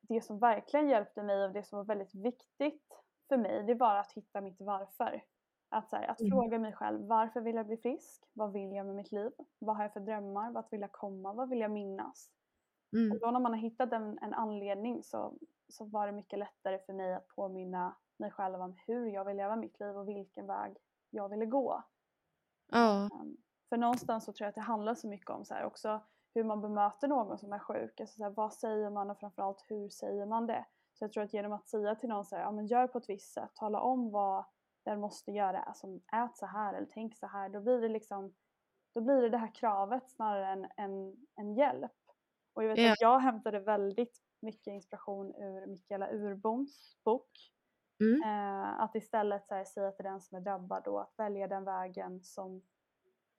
[0.01, 3.95] det som verkligen hjälpte mig och det som var väldigt viktigt för mig, det var
[3.97, 5.23] att hitta mitt varför.
[5.69, 6.31] Att, så här, att Mm.
[6.31, 8.23] fråga mig själv, varför vill jag bli frisk?
[8.33, 9.31] Vad vill jag med mitt liv?
[9.59, 10.51] Vad har jag för drömmar?
[10.51, 11.33] Vart vill jag komma?
[11.33, 12.29] Vad vill jag minnas?
[12.93, 13.11] Mm.
[13.11, 15.33] Och då när man har hittat en, en anledning så,
[15.73, 19.37] så var det mycket lättare för mig att påminna mig själv om hur jag vill
[19.37, 20.77] leva mitt liv och vilken väg
[21.09, 21.83] jag ville gå.
[22.71, 23.09] Ja.
[23.21, 23.37] Um,
[23.69, 26.01] för någonstans så tror jag att det handlar så mycket om så här också
[26.35, 27.99] hur man bemöter någon som är sjuk.
[27.99, 30.65] Alltså så här, vad säger man och framförallt hur säger man det?
[30.93, 32.97] Så jag tror att genom att säga till någon så här, ja men gör på
[32.97, 34.45] ett visst sätt, tala om vad
[34.85, 38.33] den måste göra, alltså ät så här eller tänk så här, då blir det liksom
[38.93, 41.91] då blir det det här kravet snarare än en, en hjälp.
[42.53, 42.91] Och jag vet Ja.
[42.91, 47.31] att jag hämtade väldigt mycket inspiration ur Mikaela Urboms bok.
[47.99, 48.23] Mm.
[48.23, 51.65] Eh, att istället så här, säga till den som är drabbad då att välja den
[51.65, 52.61] vägen som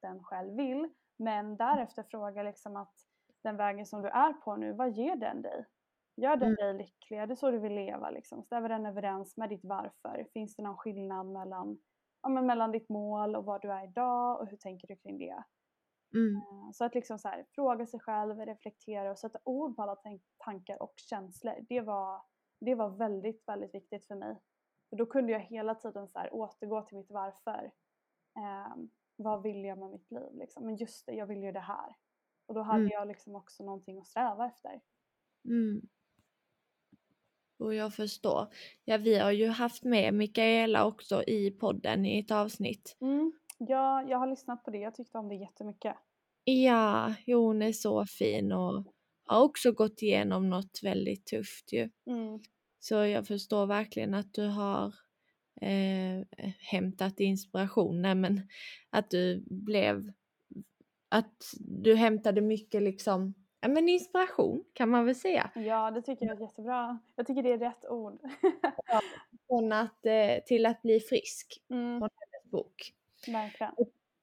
[0.03, 0.89] den själv vill.
[1.17, 2.95] Men därefter fråga liksom att
[3.43, 5.67] den vägen som du är på nu, vad ger den dig?
[6.17, 6.57] Gör den Mm.
[6.57, 7.19] dig lycklig?
[7.19, 8.11] Är det så du vill leva?
[8.11, 8.43] Liksom?
[8.43, 10.27] Stämmer den överens med ditt varför?
[10.33, 11.79] Finns det någon skillnad mellan,
[12.23, 15.19] ja, men mellan ditt mål och vad du är idag och hur tänker du kring
[15.19, 15.45] det?
[16.15, 16.37] Mm.
[16.37, 19.95] Eh, Så att liksom så här, fråga sig själv, reflektera och sätta ord på alla
[19.95, 21.55] tank- tankar och känslor.
[21.69, 22.23] Det var,
[22.61, 24.41] det var väldigt, väldigt viktigt för mig.
[24.91, 27.71] För då kunde jag hela tiden så här, återgå till mitt varför.
[28.39, 30.31] Ehm, vad vill jag med mitt liv?
[30.35, 30.67] Liksom?
[30.67, 31.97] Men just det, jag vill ju det här.
[32.47, 32.91] Och då hade Mm.
[32.93, 34.81] jag liksom också någonting att sträva efter.
[35.49, 35.83] Mm.
[37.59, 38.47] Och jag förstår.
[38.85, 42.97] Ja, vi har ju haft med Mikaela också i podden i ett avsnitt.
[43.01, 43.33] Mm.
[43.59, 45.97] Jag, jag har lyssnat på det, jag tyckte om det jättemycket.
[46.45, 48.85] Ja, jo, hon är så fin och
[49.27, 51.91] har också gått igenom något väldigt tufft ju.
[52.07, 52.41] Mm.
[52.79, 54.87] Så jag förstår verkligen att du har
[55.61, 56.27] eh,
[56.59, 58.41] hämtat inspiration, nej men
[58.91, 60.13] att du blev,
[61.09, 65.51] att du hämtade mycket liksom, ja men inspiration kan man väl säga.
[65.55, 66.99] Ja, det tycker jag är jättebra.
[67.17, 68.19] Jag tycker det är rätt ord.
[69.47, 72.93] Från att, eh, till att bli frisk, mm, hennes bok.
[73.29, 73.73] Verkligen.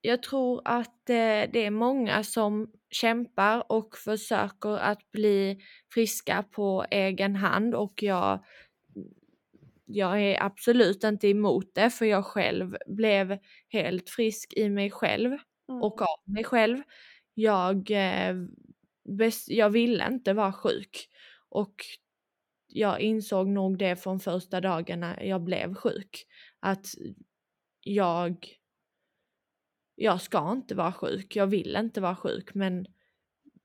[0.02, 5.60] Jag tror att eh, det är många som kämpar och försöker att bli
[5.94, 8.44] friska på egen hand och jag,
[9.86, 13.38] jag är absolut inte emot det för jag själv blev
[13.70, 15.38] helt frisk i mig själv
[15.70, 15.84] Mm.
[15.84, 16.78] och av mig själv.
[17.34, 18.36] Jag, eh,
[19.48, 21.08] jag ville inte vara sjuk
[21.50, 21.76] och
[22.68, 26.26] jag insåg nog det från första dagarna jag blev sjuk.
[26.60, 26.86] Att
[27.82, 28.48] jag,
[30.02, 32.86] jag ska inte vara sjuk, jag vill inte vara sjuk men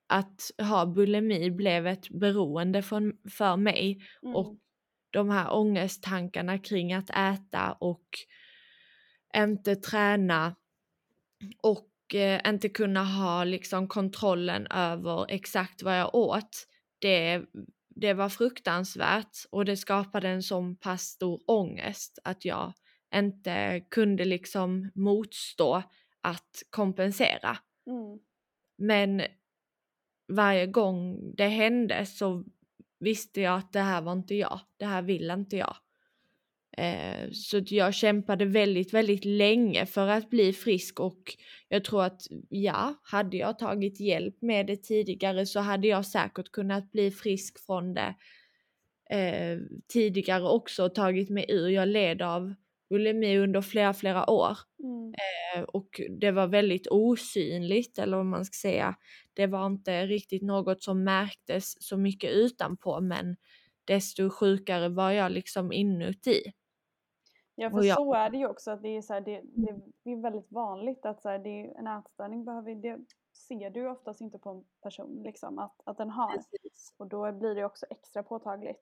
[0.06, 4.36] att ha bulimi blev ett beroende för, för mig Mm.
[4.36, 4.56] och
[5.10, 8.08] de här ångesttankarna kring att äta och
[9.36, 10.56] inte träna
[11.62, 16.66] och eh, inte kunna ha liksom kontrollen över exakt vad jag åt.
[16.98, 17.42] Det,
[17.88, 22.72] det var fruktansvärt och det skapade en sån pass stor ångest att jag
[23.14, 25.82] inte kunde liksom motstå
[26.26, 27.58] att kompensera.
[27.86, 28.18] Mm.
[28.78, 29.22] Men
[30.28, 32.44] varje gång det hände så
[33.00, 35.76] visste jag att det här var inte jag, det här vill inte jag.
[36.78, 41.36] Eh, så jag kämpade väldigt, väldigt länge för att bli frisk och
[41.68, 46.52] jag tror att ja, hade jag tagit hjälp med det tidigare så hade jag säkert
[46.52, 48.14] kunnat bli frisk från det
[49.10, 49.58] eh,
[49.92, 51.68] tidigare också och tagit mig ur.
[51.68, 52.54] Jag led av
[52.88, 54.58] bulimi under flera, flera år.
[54.82, 55.14] Mm.
[55.56, 58.94] Eh, och det var väldigt osynligt eller vad man ska säga.
[59.34, 63.36] Det var inte riktigt något som märktes så mycket utanpå men
[63.84, 66.52] desto sjukare var jag liksom inuti.
[67.54, 69.80] Ja för jag- så är det ju också att det är, så här, det, det,
[70.04, 72.98] det är väldigt vanligt att så här, det är, en ätstörning behöver, det
[73.48, 76.32] ser du oftast inte på en person liksom att, att den har.
[76.32, 76.94] Precis.
[76.96, 78.80] Och då blir det också extra påtagligt.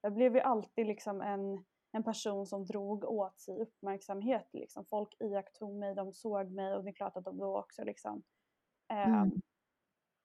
[0.00, 1.64] Jag blev ju alltid liksom en,
[1.96, 4.48] en person som drog åt sig uppmärksamhet.
[4.52, 4.84] Liksom.
[4.86, 8.22] Folk iakttog mig, de såg mig och det är klart att de då också liksom,
[8.90, 9.30] eh, Mm.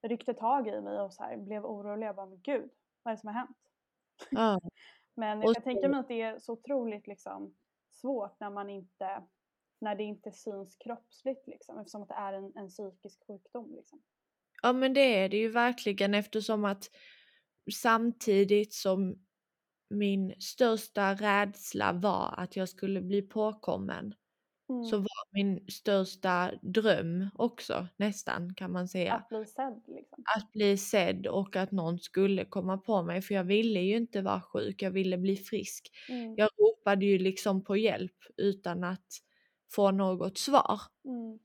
[0.01, 2.13] ryckte tag i mig och så här, blev oroliga.
[2.13, 2.69] Bara, men gud,
[3.03, 3.57] vad är det som har hänt?
[4.31, 4.59] Ja,
[5.15, 7.55] Men jag kan tänka mig att det är så otroligt liksom,
[7.91, 9.23] svårt när man inte
[9.81, 13.75] när det inte syns kroppsligt liksom, eftersom att det är en, en psykisk sjukdom.
[13.75, 14.01] Liksom.
[14.61, 16.89] ja men det är det ju verkligen eftersom att
[17.73, 19.25] samtidigt som
[19.89, 24.13] min största rädsla var att jag skulle bli påkommen
[24.69, 24.83] Mm.
[24.83, 29.13] så var min största dröm också nästan kan man säga.
[29.13, 30.23] Att bli sedd liksom.
[30.37, 34.21] Att bli sedd och att någon skulle komma på mig för jag ville ju inte
[34.21, 35.87] vara sjuk, jag ville bli frisk.
[36.09, 36.35] Mm.
[36.37, 39.07] Jag ropade ju liksom på hjälp utan att
[39.71, 40.81] få något svar.
[41.05, 41.39] Mm.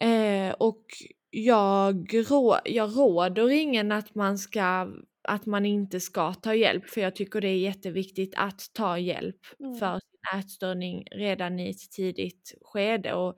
[0.00, 0.84] Eh, och
[1.30, 4.88] jag, rå, jag råder ingen att man ska
[5.30, 9.36] att man inte ska ta hjälp för jag tycker det är jätteviktigt att ta hjälp
[9.60, 9.74] Mm.
[9.74, 13.36] för sin ätstörning redan i ett tidigt skede och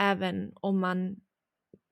[0.00, 1.16] även om man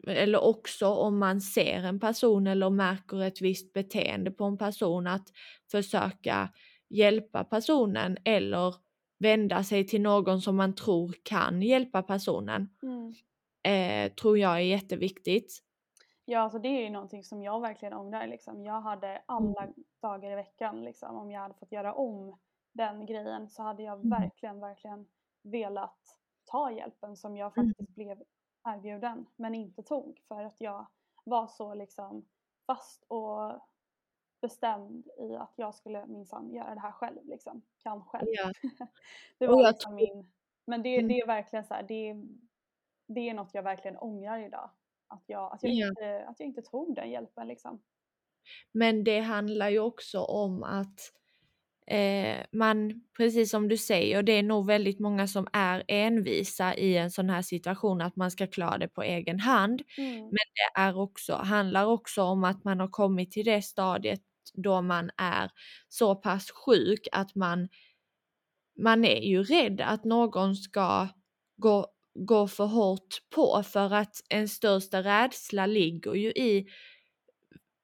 [0.08, 5.06] eller också om man ser en person eller märker ett visst beteende på en person
[5.06, 5.28] att
[5.70, 6.48] försöka
[6.90, 8.74] hjälpa personen eller
[9.18, 13.14] vända sig till någon som man tror kan hjälpa personen Mm.
[13.64, 15.62] eh, tror jag är jätteviktigt.
[16.32, 18.26] Ja, alltså det är ju någonting som jag verkligen ångrar.
[18.26, 18.64] Liksom.
[18.64, 19.68] Jag hade alla
[20.00, 22.38] dagar i veckan, liksom, om jag hade fått göra om
[22.72, 24.10] den grejen så hade jag Mm.
[24.10, 25.06] verkligen, verkligen
[25.42, 27.68] velat ta hjälpen som jag Mm.
[27.70, 28.22] faktiskt blev
[28.68, 30.86] erbjuden men inte tog för att jag
[31.24, 32.24] var så liksom
[32.66, 33.52] fast och
[34.40, 37.24] bestämd i att jag skulle minsann göra det här själv.
[37.24, 37.62] Liksom.
[37.78, 38.26] Kan själv.
[38.28, 38.52] Ja.
[39.38, 40.32] det var liksom min...
[40.64, 41.08] Men det, Mm.
[41.08, 42.14] det är verkligen så här, det,
[43.06, 44.70] det är något jag verkligen ångrar idag.
[45.12, 45.88] Att jag, att jag, Ja.
[45.88, 47.82] inte, att jag inte tog den hjälpen liksom.
[48.72, 51.12] Men det handlar ju också om att
[51.86, 56.96] eh, man, precis som du säger, det är nog väldigt många som är envisa i
[56.96, 59.82] en sån här situation att man ska klara det på egen hand.
[59.98, 60.30] Mm.
[60.30, 64.20] det är också, handlar också om att man har kommit till det stadiet
[64.54, 65.50] då man är
[65.88, 67.68] så pass sjuk att man,
[68.82, 71.08] man är ju rädd att någon ska
[71.56, 76.66] gå, gå för hårt på för att en största rädsla ligger ju i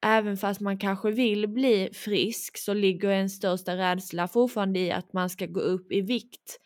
[0.01, 5.13] Även fast man kanske vill bli frisk så ligger en största rädsla fortfarande i att
[5.13, 6.59] man ska gå upp i vikt.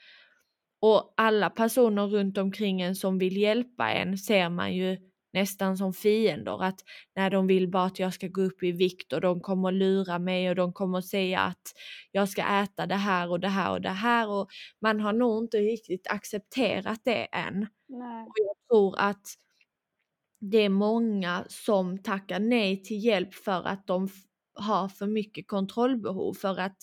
[0.82, 4.98] Och alla personer runt omkring en som vill hjälpa en ser man ju
[5.34, 6.64] nästan som fiender.
[6.64, 6.80] Att
[7.16, 10.20] när de vill bara att jag ska gå upp i vikt och de kommer lura
[10.20, 11.74] mig och de kommer säga att
[12.12, 14.48] jag ska äta det här och det här och det här och
[14.82, 17.68] man har nog inte riktigt accepterat det än.
[17.88, 18.26] Nej.
[18.26, 19.28] Och jag tror att
[20.40, 24.10] det är många som tackar nej till hjälp för att de
[24.56, 26.78] har för mycket kontrollbehov för att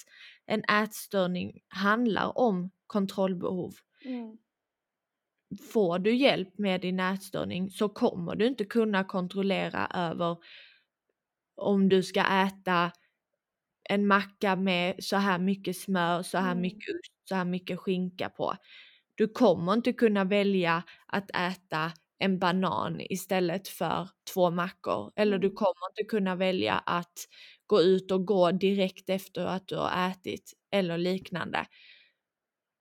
[0.46, 3.74] en ätstörning handlar om kontrollbehov.
[4.04, 4.36] Mm.
[5.72, 10.36] Får du hjälp med din ätstörning så kommer du inte kunna kontrollera över
[11.56, 12.92] om du ska äta
[13.88, 16.62] en macka med så här mycket smör, så här Mm.
[16.62, 18.54] mycket ost, så här mycket skinka på.
[19.14, 25.12] Du kommer inte kunna välja att äta en banan istället för två mackor.
[25.16, 25.56] Eller du Mm.
[25.56, 27.14] kommer inte kunna välja att
[27.66, 31.66] gå ut och gå direkt efter att du har ätit eller liknande.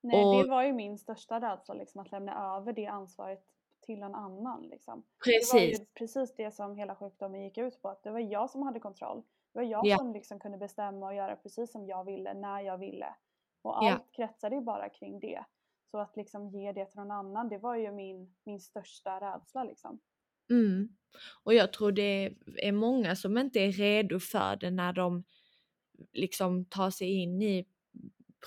[0.01, 3.43] Nej, Och- det var ju min största rädsla, liksom, att lämna över det ansvaret
[3.81, 4.62] till en annan.
[4.67, 5.03] Liksom.
[5.25, 5.88] Det var ju Precis.
[5.93, 9.23] precis det som hela sjukdomen gick ut på, att det var jag som hade kontroll.
[9.53, 9.97] Det var jag Ja.
[9.97, 13.15] som liksom kunde bestämma och göra precis som jag ville, när jag ville.
[13.62, 13.91] Och Ja.
[13.93, 15.43] allt kretsade ju bara kring det.
[15.91, 19.63] Så att liksom ge det till någon annan, det var ju min, min största rädsla.
[19.63, 19.99] Liksom.
[20.49, 20.89] Mm.
[21.43, 25.23] Och jag tror det är många som inte är redo för det när de
[26.13, 27.65] liksom tar sig in i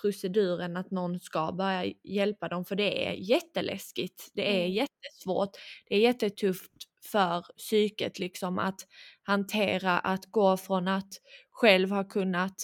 [0.00, 4.30] proceduren att någon ska börja hjälpa dem för det är jätteläskigt.
[4.34, 4.72] Det är Mm.
[4.72, 5.50] jättesvårt.
[5.88, 6.70] Det är jättetufft
[7.12, 8.80] för psyket liksom att
[9.22, 11.08] hantera att gå från att
[11.50, 12.54] själv ha kunnat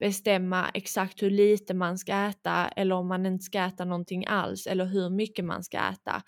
[0.00, 4.66] bestämma exakt hur lite man ska äta eller om man inte ska äta någonting alls
[4.66, 6.22] eller hur mycket man ska äta.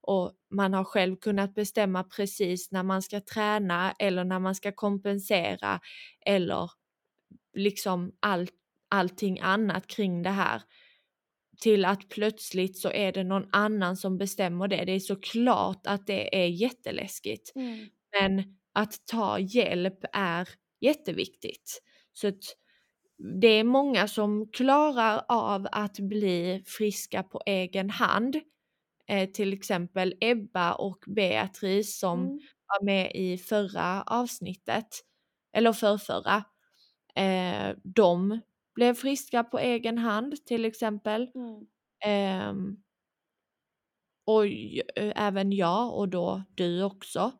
[0.00, 4.72] Och man har själv kunnat bestämma precis när man ska träna eller när man ska
[4.72, 5.80] kompensera
[6.26, 6.70] eller
[7.56, 8.48] liksom all,
[8.90, 10.62] allting annat kring det här
[11.60, 14.84] till att plötsligt så är det någon annan som bestämmer det.
[14.84, 17.52] Det är såklart att det är jätteläskigt.
[17.56, 17.86] Mm.
[18.20, 20.48] Men att ta hjälp är
[20.80, 21.82] jätteviktigt.
[22.12, 22.32] Så
[23.40, 28.36] det är många som klarar av att bli friska på egen hand.
[29.08, 32.40] Eh, till exempel Ebba och Beatrice som Mm.
[32.66, 34.86] var med i förra avsnittet,
[35.52, 36.44] eller förrförra.
[37.16, 38.40] Eh, de
[38.78, 41.30] blev friska på egen hand till exempel.
[41.34, 41.66] Mm.
[42.04, 42.76] Ehm,
[44.26, 44.44] och
[44.96, 47.32] även jag och då du också.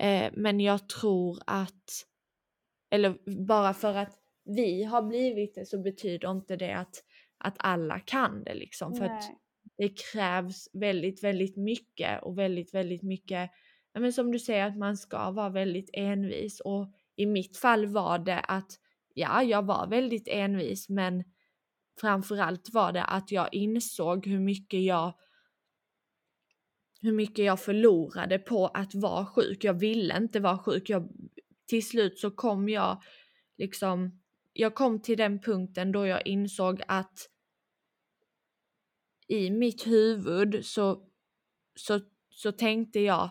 [0.00, 2.06] Eh, men jag tror att,
[2.90, 7.04] eller bara för att vi har blivit det så betyder inte det att,
[7.38, 8.94] att alla kan det liksom.
[8.94, 9.24] För att
[9.78, 13.50] det krävs väldigt, väldigt mycket och väldigt, väldigt mycket,
[13.94, 18.18] men som du säger att man ska vara väldigt envis och i mitt fall var
[18.18, 18.79] det att
[19.14, 21.24] ja, jag var väldigt envis men
[22.00, 25.14] framförallt var det att jag insåg hur mycket jag
[27.02, 29.64] hur mycket jag förlorade på att vara sjuk.
[29.64, 30.90] Jag ville inte vara sjuk.
[30.90, 31.08] Jag,
[31.66, 33.02] till slut så kom jag
[33.56, 34.20] liksom,
[34.52, 37.30] jag kom till den punkten då jag insåg att
[39.26, 41.08] i mitt huvud så,
[41.74, 43.30] så, så tänkte jag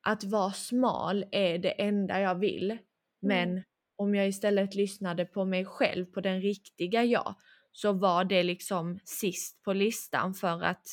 [0.00, 2.78] att vara smal är det enda jag vill.
[3.20, 3.62] Men
[3.96, 7.34] om jag istället lyssnade på mig själv, på den riktiga jag,
[7.72, 10.86] så var det liksom sist på listan för att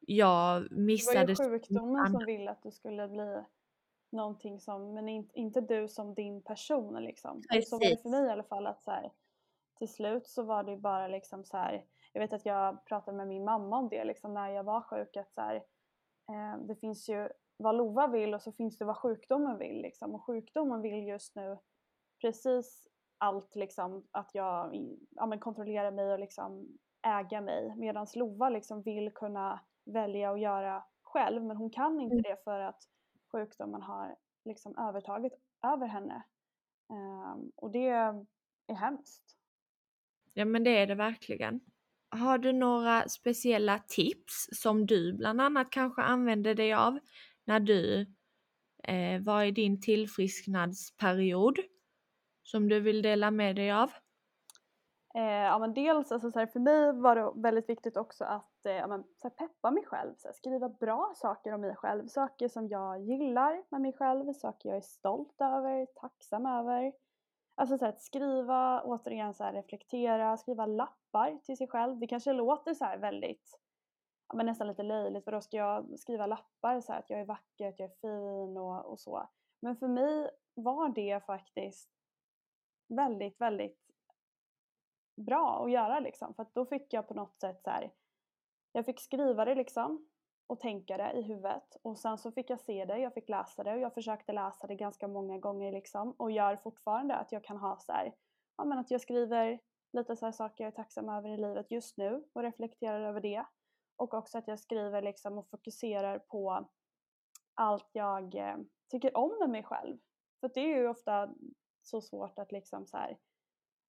[0.00, 3.42] jag Det var ju missade sjukdomen som ville att du skulle bli
[4.12, 7.42] någonting som, men in, inte du som din person liksom.
[7.50, 8.10] Eller Så var det för Precis.
[8.10, 9.12] mig i alla fall att så här,
[9.78, 13.28] till slut så var det bara liksom så här, jag vet att jag pratade med
[13.28, 15.56] min mamma om det liksom när jag var sjuk att så här,
[16.28, 20.14] eh, det finns ju vad Lova vill och så finns det vad sjukdomen vill liksom
[20.14, 21.58] och sjukdomen vill just nu
[22.22, 24.74] precis allt liksom att jag
[25.10, 30.38] ja, men kontrollerar mig och liksom äga mig medan Lova liksom vill kunna välja och
[30.38, 32.22] göra själv men hon kan inte Mm.
[32.22, 32.82] det för att
[33.32, 35.32] sjukdomen har liksom övertaget
[35.66, 36.22] över henne.
[36.90, 38.26] Ehm, och det är
[38.74, 39.38] hemskt.
[40.34, 41.60] Ja men det är det verkligen.
[42.10, 46.98] Har du några speciella tips som du bland annat kanske använde dig av
[47.44, 48.06] när du
[48.84, 51.58] eh, var i din tillfrisknadsperiod
[52.42, 53.90] som du vill dela med dig av?
[55.14, 58.66] Eh, ja, men dels, alltså, så här, för mig var det väldigt viktigt också att
[58.66, 61.76] eh, ja, men, så här, peppa mig själv, så här, skriva bra saker om mig
[61.76, 66.92] själv, saker som jag gillar med mig själv, saker jag är stolt över, tacksam över.
[67.54, 71.98] Alltså så här, att skriva, återigen så här, reflektera, skriva lappar till sig själv.
[71.98, 73.58] Det kanske låter så här väldigt,
[74.28, 77.20] ja, men nästan lite löjligt, för då ska jag skriva lappar så här, att jag
[77.20, 79.28] är vacker, att jag är fin och, och så.
[79.60, 82.01] Men för mig var det faktiskt
[82.96, 83.78] väldigt, väldigt
[85.16, 86.34] bra att göra liksom.
[86.34, 87.92] För att då fick jag på något sätt så här,
[88.72, 90.08] jag fick skriva det liksom
[90.46, 93.62] och tänka det i huvudet och sen så fick jag se det, jag fick läsa
[93.62, 97.44] det och jag försökte läsa det ganska många gånger liksom och gör fortfarande att jag
[97.44, 98.14] kan ha så här,
[98.56, 99.58] ja men att jag skriver
[99.92, 103.20] lite så här saker jag är tacksam över i livet just nu och reflekterar över
[103.20, 103.44] det
[103.96, 106.68] och också att jag skriver liksom och fokuserar på
[107.54, 108.56] allt jag eh,
[108.90, 109.98] tycker om med mig själv.
[110.40, 111.34] För att det är ju ofta
[111.82, 113.18] så svårt att liksom så här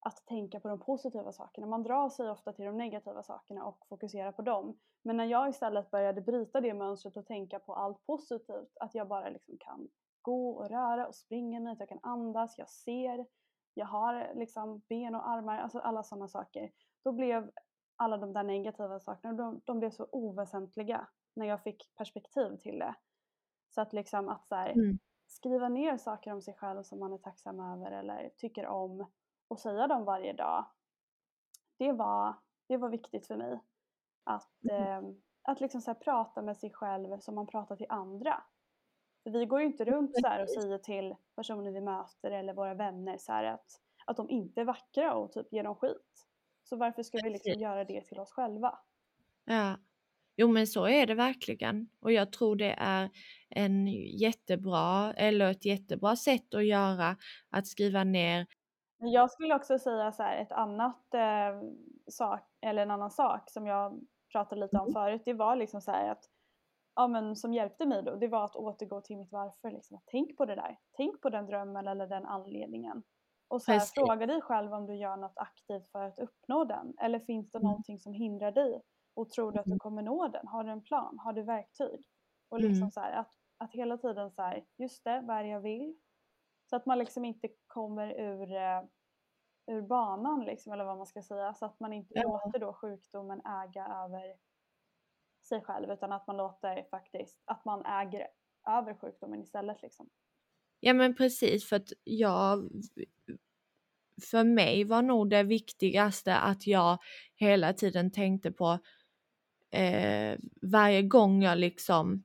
[0.06, 1.66] att tänka på de positiva sakerna.
[1.66, 4.78] Man drar sig ofta till de negativa sakerna och fokuserar på dem.
[5.02, 9.08] Men när jag istället började bryta det mönstret och tänka på allt positivt, att jag
[9.08, 9.88] bara liksom kan
[10.22, 13.26] gå och röra och springa mig, att jag kan andas, jag ser,
[13.74, 16.70] jag har liksom ben och armar, alltså alla sådana saker.
[17.04, 17.50] Då blev
[17.96, 22.78] alla de där negativa sakerna, de, de blev så oväsentliga när jag fick perspektiv till
[22.78, 22.94] det.
[23.74, 24.98] Så att liksom att så här, Mm
[25.34, 29.06] skriva ner saker om sig själv som man är tacksam över eller tycker om
[29.48, 30.66] och säga dem varje dag.
[31.76, 32.34] Det var,
[32.66, 33.60] det var viktigt för mig.
[34.24, 35.02] Att, eh,
[35.42, 38.42] att liksom så prata med sig själv som man pratar till andra.
[39.22, 42.54] För vi går ju inte runt så här och säger till personer vi möter eller
[42.54, 46.26] våra vänner så att, att de inte är vackra och typ ger dem skit.
[46.62, 48.78] Så varför ska vi liksom göra det till oss själva?
[49.44, 49.76] Ja.
[50.36, 53.10] Jo men så är det verkligen och jag tror det är
[53.50, 53.86] en
[54.18, 57.16] jättebra eller ett jättebra sätt att göra
[57.50, 58.46] att skriva ner
[58.98, 61.60] jag skulle också säga så här, ett annat eh,
[62.10, 64.00] sak, eller en annan sak som jag
[64.32, 64.92] pratade lite om Mm.
[64.92, 66.24] förut, det var liksom så här att,
[66.96, 69.70] ja men som hjälpte mig då, det var att återgå till mitt varför.
[69.70, 70.00] Liksom.
[70.06, 73.02] Tänk på det där, tänk på den drömmen eller den anledningen.
[73.48, 76.94] Och så här, fråga dig själv om du gör något aktivt för att uppnå den.
[77.00, 77.64] Eller finns det Mm.
[77.64, 78.82] någonting som hindrar dig?
[79.14, 79.78] Och tror du att du Mm.
[79.78, 80.46] kommer nå den?
[80.48, 81.18] Har du en plan?
[81.18, 82.06] Har du verktyg?
[82.48, 82.90] Och liksom Mm.
[82.90, 85.96] så här, att, att hela tiden så här, just det, vad är det jag vill?
[86.70, 88.82] Så att man liksom inte kommer ur, eh,
[89.66, 91.54] ur banan liksom, eller vad man ska säga.
[91.54, 92.22] Så att man inte Ja.
[92.44, 94.36] låter då sjukdomen äga över
[95.48, 98.26] sig själv utan att man låter faktiskt, att man äger
[98.68, 100.10] över sjukdomen istället liksom.
[100.80, 102.70] Ja men precis för att jag
[104.30, 106.98] för mig var nog det viktigaste att jag
[107.36, 108.78] hela tiden tänkte på
[109.74, 112.22] eh, varje gång jag liksom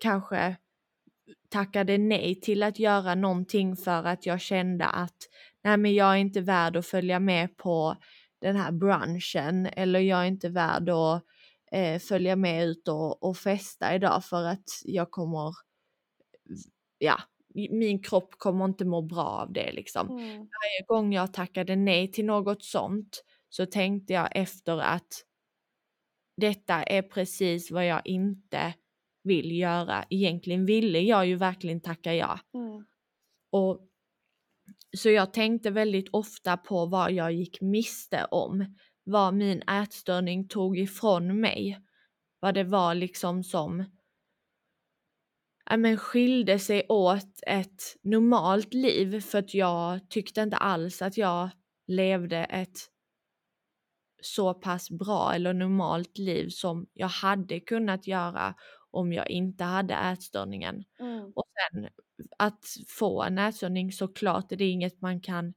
[0.00, 0.56] kanske
[1.48, 5.16] tackade nej till att göra någonting för att jag kände att
[5.64, 7.96] nej men jag är inte värd att följa med på
[8.40, 11.22] den här brunchen eller jag är inte värd att
[11.72, 15.54] eh, följa med ut och, och festa idag för att jag kommer,
[16.98, 17.20] ja,
[17.54, 20.10] min kropp kommer inte må bra av det liksom.
[20.10, 20.36] Mm.
[20.36, 25.08] Varje gång jag tackade nej till något sånt så tänkte jag efter att
[26.36, 28.74] detta är precis vad jag inte
[29.22, 30.04] vill göra.
[30.10, 32.40] Egentligen ville jag ju verkligen tacka ja.
[32.54, 32.84] Mm.
[33.52, 33.88] Och
[34.96, 38.76] så jag tänkte väldigt ofta på vad jag gick miste om.
[39.04, 41.80] Vad min ätstörning tog ifrån mig.
[42.40, 43.84] Vad det var liksom som
[45.76, 51.50] men skilde sig åt ett normalt liv för att jag tyckte inte alls att jag
[51.86, 52.78] levde ett
[54.26, 58.54] så pass bra eller normalt liv som jag hade kunnat göra
[58.90, 60.84] om jag inte hade ätstörningen.
[61.00, 61.32] Mm.
[61.34, 61.88] Och sen
[62.38, 65.54] att få en ätstörning såklart är det inget man kan,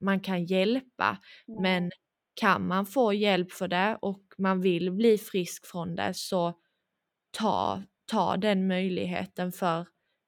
[0.00, 1.18] man kan hjälpa.
[1.46, 1.62] Nej.
[1.62, 1.90] Men
[2.34, 6.54] kan man få hjälp för det och man vill bli frisk från det så
[7.30, 9.86] ta, ta den möjligheten för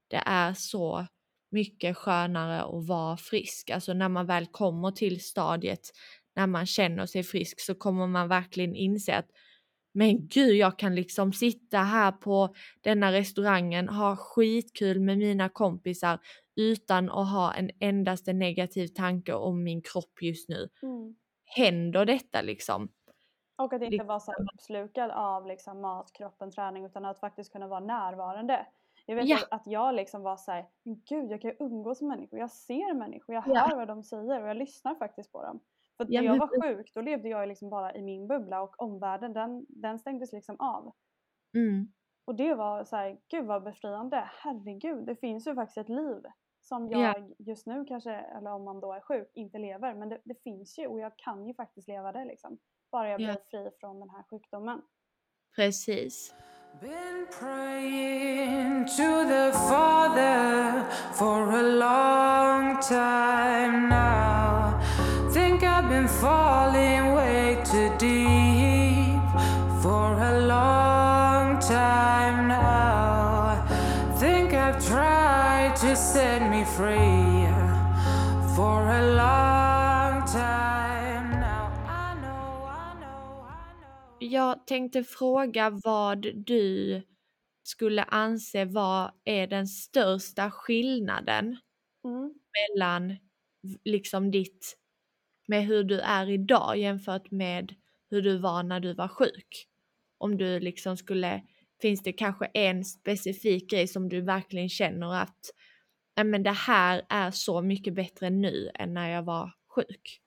[0.08, 1.06] det är så
[1.50, 3.70] mycket skönare att vara frisk.
[3.70, 5.80] Alltså när man väl kommer till stadiet
[6.37, 9.26] när man känner sig frisk så kommer man verkligen inse att
[9.97, 16.18] men gud, jag kan liksom sitta här på denna restaurangen, ha skitkul med mina kompisar
[16.57, 20.68] utan att ha en endaste negativ tanke om min kropp just nu.
[20.82, 21.14] Mm.
[21.45, 22.89] Händer detta liksom?
[23.57, 27.53] Och att inte Liksom- vara så uppslukad av liksom mat, kroppen, träning utan att faktiskt
[27.53, 28.66] kunna vara närvarande.
[29.07, 29.39] Jag vet Ja.
[29.51, 30.66] att- jag liksom var så här,
[31.09, 33.66] gud jag kan umgås med människor, jag ser människor, jag Ja.
[33.68, 35.61] hör vad de säger och jag lyssnar faktiskt på dem.
[35.97, 39.32] För när jag var sjuk då levde jag liksom bara i min bubbla och omvärlden
[39.32, 40.92] den, den stängdes liksom av.
[41.57, 41.92] Mm.
[42.26, 46.22] Och det var så här, gud vad befriande, herregud det finns ju faktiskt ett liv
[46.61, 46.99] som Ja.
[47.01, 49.95] jag just nu kanske, eller om man då är sjuk, inte lever.
[49.95, 52.59] Men det, det finns ju och jag kan ju faktiskt leva det liksom.
[52.92, 53.26] Bara jag Ja.
[53.26, 54.82] blir fri från den här sjukdomen.
[55.57, 56.34] Precis.
[56.80, 60.82] Been praying to the Father
[61.12, 64.34] for a long time now.
[65.85, 69.20] I've been falling way too deep
[69.82, 73.66] for a long time now.
[74.18, 77.45] Think I've tried to set me free
[78.57, 81.66] for a long time now.
[81.87, 84.16] I know, I know, I know.
[84.20, 87.03] Jag tänkte fråga vad du
[87.62, 91.57] skulle anse vad är den största skillnaden
[92.05, 92.35] Mm.
[92.78, 93.16] mellan
[93.85, 94.76] liksom ditt,
[95.47, 97.74] med hur du är idag jämfört med
[98.11, 99.68] hur du var när du var sjuk.
[100.18, 101.42] Om du liksom skulle,
[101.82, 105.38] finns det kanske en specifik grej som du verkligen känner att
[106.24, 110.20] men det här är så mycket bättre nu än när jag var sjuk.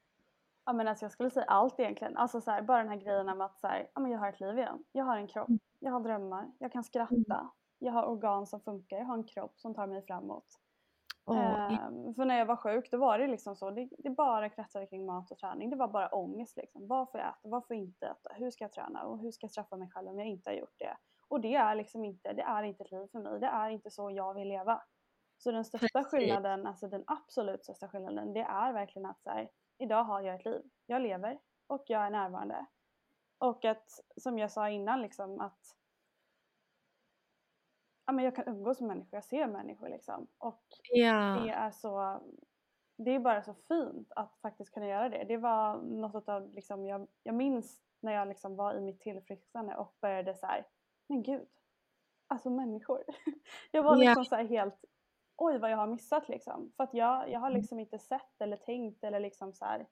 [0.65, 2.17] Ja men alltså jag skulle säga allt egentligen.
[2.17, 4.29] Alltså så här, bara den här grejen om att så här, ja, men jag har
[4.29, 4.83] ett liv igen.
[4.91, 5.59] Jag har en kropp, Mm.
[5.79, 7.49] jag har drömmar, jag kan skratta.
[7.79, 10.45] Jag har organ som funkar, jag har en kropp som tar mig framåt.
[11.35, 11.69] Ja.
[11.69, 14.87] Ehm, för när jag var sjuk då var det liksom så, det, det bara kretsade
[14.87, 15.69] kring mat och träning.
[15.69, 16.87] Det var bara ångest liksom.
[16.87, 19.31] Vad får jag äta, vad får jag inte äta, hur ska jag träna och hur
[19.31, 20.97] ska jag straffa mig själv om jag inte har gjort det.
[21.27, 23.91] Och det är liksom inte, det är inte ett liv för mig, det är inte
[23.91, 24.83] så jag vill leva.
[25.37, 29.49] Så den största skillnaden, alltså den absolut största skillnaden, det är verkligen att så här,
[29.77, 30.61] idag har jag ett liv.
[30.85, 32.65] Jag lever och jag är närvarande.
[33.39, 33.89] Och att,
[34.21, 35.59] som jag sa innan, liksom att
[38.07, 40.27] ja, men jag kan umgås med människor, jag ser människor liksom.
[40.37, 41.53] Och det ja.
[41.53, 42.19] är så
[42.97, 45.23] det är bara så fint att faktiskt kunna göra det.
[45.23, 49.75] Det var något av liksom, jag, jag minns när jag liksom var i mitt tillfrisknande
[49.75, 50.65] och började så här,
[51.07, 51.47] men gud,
[52.27, 53.03] alltså människor.
[53.71, 54.85] jag var liksom så här helt,
[55.35, 56.71] oj vad jag har missat liksom.
[56.77, 57.59] För att jag, jag har Mm.
[57.61, 59.87] liksom inte sett eller tänkt eller liksom så här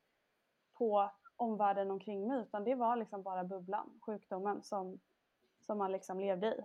[0.78, 5.00] på omvärlden omkring mig utan det var liksom bara bubblan, sjukdomen som,
[5.60, 6.64] som man liksom levde i.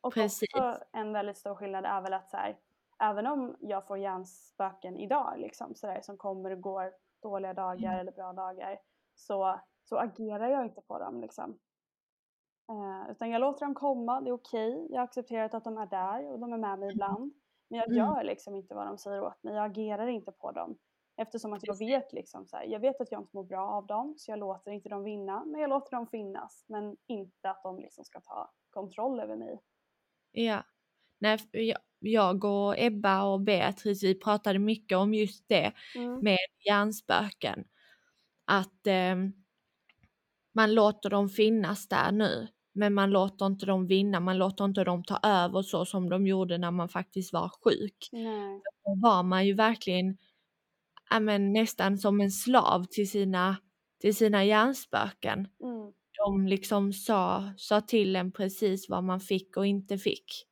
[0.00, 0.48] Och Precis.
[0.54, 2.58] också en väldigt stor skillnad är väl att så här,
[3.02, 6.92] även om jag får hjärnspöken idag liksom sådär som kommer och går
[7.22, 8.00] dåliga dagar Mm.
[8.00, 8.78] eller bra dagar
[9.14, 11.58] så, så agerar jag inte på dem liksom.
[12.70, 14.86] Eh, utan jag låter dem komma, det är okej.
[14.90, 17.32] Jag har accepterat att de är där och de är med mig ibland.
[17.70, 17.98] Men jag Mm.
[17.98, 20.78] gör liksom inte vad de säger åt mig, jag agerar inte på dem.
[21.16, 23.86] Eftersom att jag vet liksom så här, jag vet att jag inte mår bra av
[23.86, 25.44] dem så jag låter inte dem vinna.
[25.44, 26.64] Men jag låter dem finnas.
[26.68, 29.60] Men inte att de liksom ska ta kontroll över mig.
[30.32, 30.62] Ja.
[31.18, 36.20] Nej, jag- jag och Ebba och Beatrice, vi pratade mycket om just det Mm.
[36.20, 37.64] med hjärnspöken.
[38.44, 39.32] Att ehm,
[40.54, 44.84] man låter dem finnas där nu, men man låter inte dem vinna, man låter inte
[44.84, 48.08] dem ta över så som de gjorde när man faktiskt var sjuk.
[48.12, 48.60] Nej.
[48.84, 50.18] Då var man ju verkligen
[51.20, 53.56] men, nästan som en slav till sina,
[54.00, 55.38] till sina hjärnspöken.
[55.62, 55.92] Mm.
[56.26, 60.46] De liksom sa, sa till en precis vad man fick och inte fick.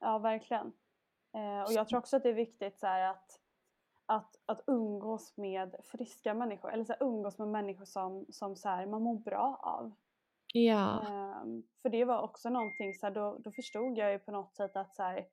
[0.00, 0.72] Ja, verkligen.
[1.34, 3.40] Eh, och jag tror också att det är viktigt så här, att,
[4.06, 6.72] att, att umgås med friska människor.
[6.72, 9.92] Eller så här, umgås med människor som, som så här, man mår bra av.
[10.52, 14.32] Ja, Ehm, för det var också någonting, så här, då, då förstod jag ju på
[14.32, 15.26] något sätt att så här,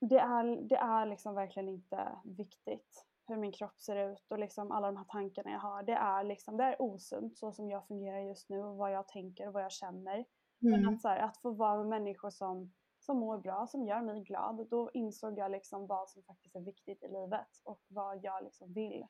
[0.00, 4.72] det, är, det är liksom verkligen inte viktigt hur min kropp ser ut och liksom
[4.72, 5.82] alla de här tankarna jag har.
[5.82, 9.08] Det är, liksom, det är osunt så som jag fungerar just nu och vad jag
[9.08, 10.24] tänker och vad jag känner.
[10.58, 10.94] Men mm.
[10.94, 14.22] att, så här, att få vara med människor som, som mår bra, som gör mig
[14.22, 18.44] glad, då insåg jag liksom vad som faktiskt är viktigt i livet och vad jag
[18.44, 19.06] liksom vill.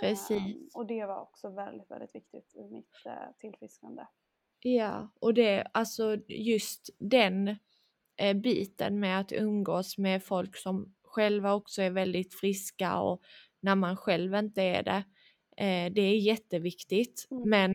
[0.00, 0.30] Precis.
[0.30, 4.06] Ehm, och det var också väldigt, väldigt viktigt i mitt eh, tillfrisknande.
[4.60, 7.56] Ja, och det, alltså just den
[8.16, 13.22] eh, biten med att umgås med folk som själva också är väldigt friska och
[13.60, 15.04] när man själv inte är det.
[15.64, 17.48] Eh, det är jätteviktigt, Mm.
[17.50, 17.74] men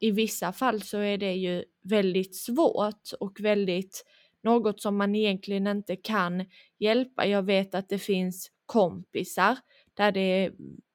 [0.00, 4.04] i vissa fall så är det ju väldigt svårt och väldigt
[4.42, 6.44] något som man egentligen inte kan
[6.78, 7.26] hjälpa.
[7.26, 9.58] Jag vet att det finns kompisar
[9.94, 10.52] där det är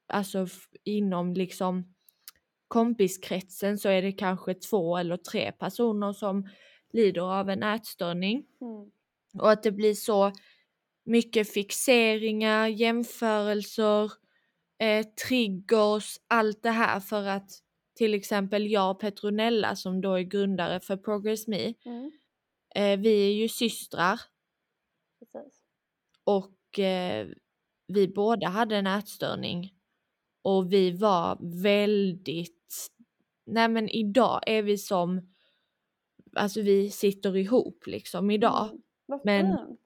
[0.08, 0.48] alltså
[0.84, 1.94] inom liksom
[2.68, 6.50] kompiskretsen så är det kanske två eller tre personer som
[6.94, 8.92] lider av en ätstörning Mm.
[9.44, 10.32] och att det blir så
[11.06, 14.12] mycket fixeringar, jämförelser,
[14.80, 17.50] eh, triggers, allt det här för att
[17.96, 22.12] till exempel jag och Petronella som då är grundare för Progress Me, Mm.
[22.76, 24.20] eh, vi är ju systrar
[25.20, 25.60] Precis.
[26.24, 27.28] och eh,
[27.88, 29.74] vi båda hade en ätstörning
[30.42, 32.88] och vi var väldigt,
[33.46, 35.34] nej men idag är vi som,
[36.36, 38.70] alltså vi sitter ihop liksom idag.
[39.10, 39.20] Mm.
[39.24, 39.78] Men-.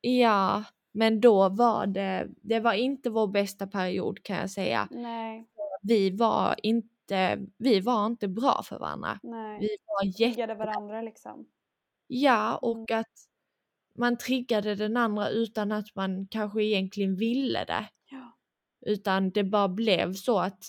[0.00, 4.88] Ja, men då var det, det var inte vår bästa period kan jag säga.
[4.90, 5.46] Nej,
[5.82, 9.18] Vi var inte, vi var inte bra för varandra.
[9.22, 9.60] nej.
[9.60, 11.46] Vi var Triggade jätte, varandra liksom.
[12.06, 12.58] ja Mm.
[12.82, 13.26] och att
[13.94, 17.88] man triggade den andra utan att man kanske egentligen ville det.
[18.10, 18.32] Ja.
[18.86, 20.64] Utan det bara blev så att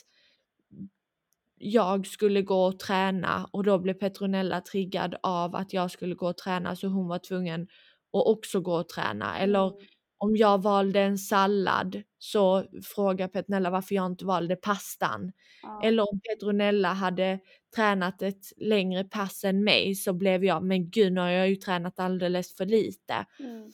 [1.57, 6.27] jag skulle gå och träna och då blev Petronella triggad av att jag skulle gå
[6.29, 7.67] och träna så hon var tvungen
[8.14, 9.39] att också gå och träna.
[9.39, 9.80] Eller Mm.
[10.18, 15.32] om jag valde en sallad så frågar Petronella varför jag inte valde pastan.
[15.64, 15.82] Ja.
[15.84, 17.39] Eller om Petronella hade
[17.76, 21.55] tränat ett längre pass än mig så blev jag, men gud nu har jag ju
[21.55, 23.26] tränat alldeles för lite.
[23.39, 23.72] Mm.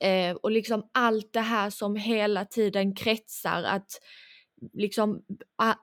[0.00, 3.90] Eh, och liksom allt det här som hela tiden kretsar att
[4.72, 5.22] liksom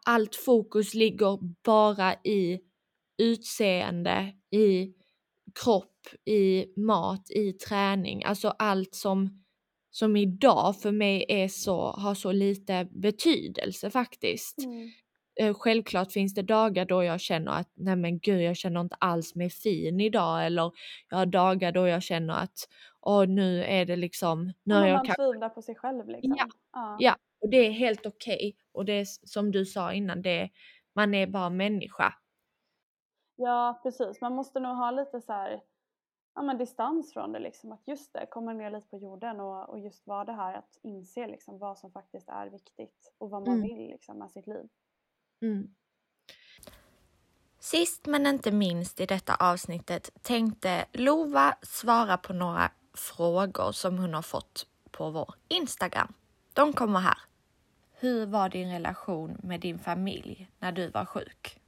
[0.05, 2.59] allt fokus ligger bara i
[3.17, 4.93] utseende, i
[5.63, 8.23] kropp, i mat, i träning.
[8.23, 9.43] Alltså allt som,
[9.91, 14.57] som idag för mig är så, har så lite betydelse faktiskt.
[14.59, 14.91] Mm.
[15.39, 18.95] Eh, självklart finns det dagar då jag känner att nej men gud jag känner inte
[18.99, 20.71] alls mig fin idag eller
[21.09, 22.67] jag har dagar då jag känner att
[23.01, 26.35] åh nu är det liksom, nu har jag man tvivlar på sig själv liksom.
[26.37, 26.47] Ja.
[26.73, 26.97] Ja.
[26.99, 27.15] Ja.
[27.41, 30.49] och det är helt okej och det är som du sa innan, det
[30.95, 32.13] man är bara människa.
[33.41, 34.21] Ja, precis.
[34.21, 35.61] Man måste nog ha lite så här,
[36.35, 37.39] ja, men distans från det.
[37.39, 37.71] Liksom.
[37.71, 40.77] Att just det, komma ner lite på jorden och, och just vara det här att
[40.83, 43.67] inse liksom, vad som faktiskt är viktigt och vad man Mm.
[43.67, 44.69] vill liksom, med sitt liv.
[45.41, 45.75] Mm.
[47.59, 54.13] Sist men inte minst i detta avsnittet tänkte Lova svara på några frågor som hon
[54.13, 56.13] har fått på vår Instagram.
[56.53, 57.17] De kommer här.
[57.91, 61.58] Hur var din relation med din familj när du var sjuk?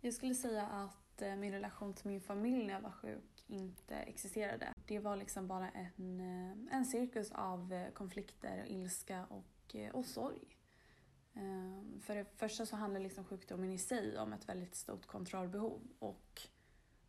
[0.00, 3.96] Jag skulle säga att eh, min relation till min familj när jag var sjuk inte
[3.96, 4.72] existerade.
[4.86, 10.58] Det var liksom bara en, eh, en cirkus av eh, konflikter, ilska och, och sorg.
[11.34, 15.80] Ehm, för det första så handlar liksom sjukdomen i sig om ett väldigt stort kontrollbehov
[15.98, 16.42] och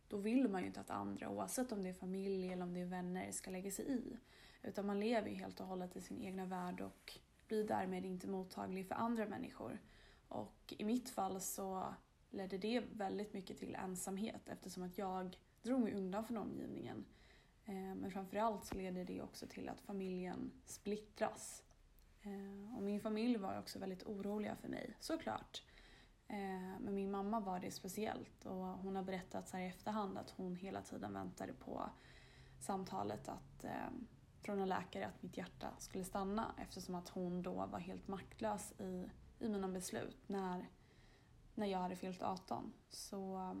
[0.08, 2.80] då vill man ju inte att andra, oavsett om det är familj eller om det
[2.80, 4.16] är vänner, ska lägga sig i.
[4.62, 7.18] Utan man lever ju helt och hållet i sin egna värld och
[7.48, 9.78] blir därmed inte mottaglig för andra människor.
[10.28, 11.94] Och i mitt fall så
[12.30, 17.04] ledde det väldigt mycket till ensamhet eftersom att jag drog mig undan från omgivningen.
[17.64, 21.62] Eh, men framförallt så leder det också till att familjen splittras.
[22.22, 25.62] Eh, och min familj var också väldigt oroliga för mig, såklart.
[26.28, 30.18] Eh, men min mamma var det speciellt och hon har berättat så här i efterhand
[30.18, 31.90] att hon hela tiden väntade på
[32.60, 33.64] samtalet att,
[34.42, 38.72] från en läkare att mitt hjärta skulle stanna eftersom att hon då var helt maktlös
[38.80, 40.68] i, i mina beslut när,
[41.60, 42.72] när jag hade fyllt 18.
[42.90, 43.54] Så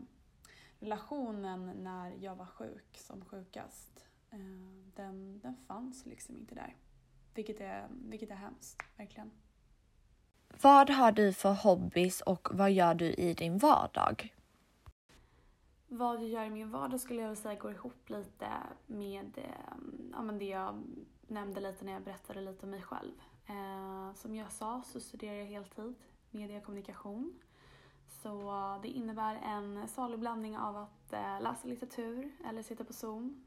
[0.78, 4.38] relationen när jag var sjuk som sjukast, eh,
[4.94, 6.76] den, den fanns liksom inte där.
[7.34, 9.30] Vilket är, vilket är hemskt, verkligen.
[10.62, 14.34] Vad har du för hobbys och vad gör du i din vardag?
[15.88, 18.48] Vad jag gör i min vardag skulle jag säga går ihop lite
[18.86, 19.44] med eh,
[20.12, 20.82] ja, men det jag
[21.26, 23.12] nämnde lite när jag berättade lite om mig själv.
[23.46, 25.94] Eh, som jag sa så studerar jag heltid
[26.30, 27.40] media och kommunikation.
[28.22, 33.44] Så det innebär en salig blandning av att eh, läsa litteratur eller sitta på Zoom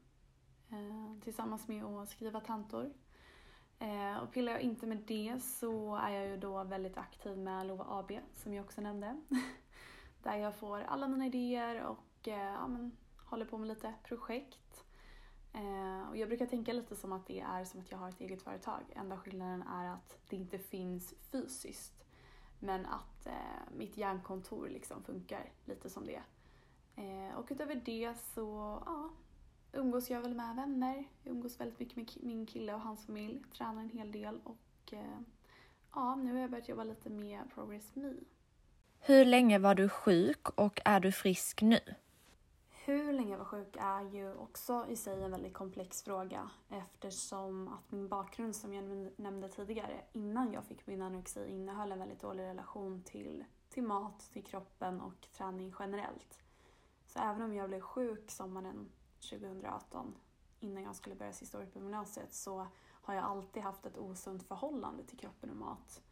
[0.70, 2.92] eh, tillsammans med att skriva tantor.
[3.78, 7.66] Eh, och pillar jag inte med det så är jag ju då väldigt aktiv med
[7.66, 9.20] Lova AB som jag också nämnde.
[10.22, 14.84] Där jag får alla mina idéer och ja, men, håller på med lite projekt.
[16.10, 18.42] och jag brukar tänka lite som att det är som att jag har ett eget
[18.42, 18.82] företag.
[18.96, 22.03] Enda skillnaden är att det inte finns fysiskt.
[22.64, 26.22] Men att eh, mitt hjärnkontor liksom funkar lite som det.
[26.96, 29.10] Eh, och utöver det så ja,
[29.72, 31.04] umgås jag väl med vänner.
[31.22, 33.42] Jag umgås väldigt mycket med min kille och hans familj.
[33.56, 35.20] Tränar en hel del och eh,
[35.94, 38.12] ja, nu har jag börjat jobba lite med Progress Me.
[39.00, 41.80] Hur länge var du sjuk och är du frisk nu?
[42.86, 47.68] Hur länge jag var sjuk är ju också i sig en väldigt komplex fråga eftersom
[47.68, 52.20] att min bakgrund som jag nämnde tidigare innan jag fick min anorexi innehöll en väldigt
[52.20, 56.42] dålig relation till, till mat, till kroppen och träning generellt.
[57.06, 58.90] Så även om jag blev sjuk sommaren
[59.30, 60.14] 2018
[60.60, 64.42] innan jag skulle börja sista året på gymnasiet så har jag alltid haft ett osunt
[64.42, 66.02] förhållande till kroppen och mat.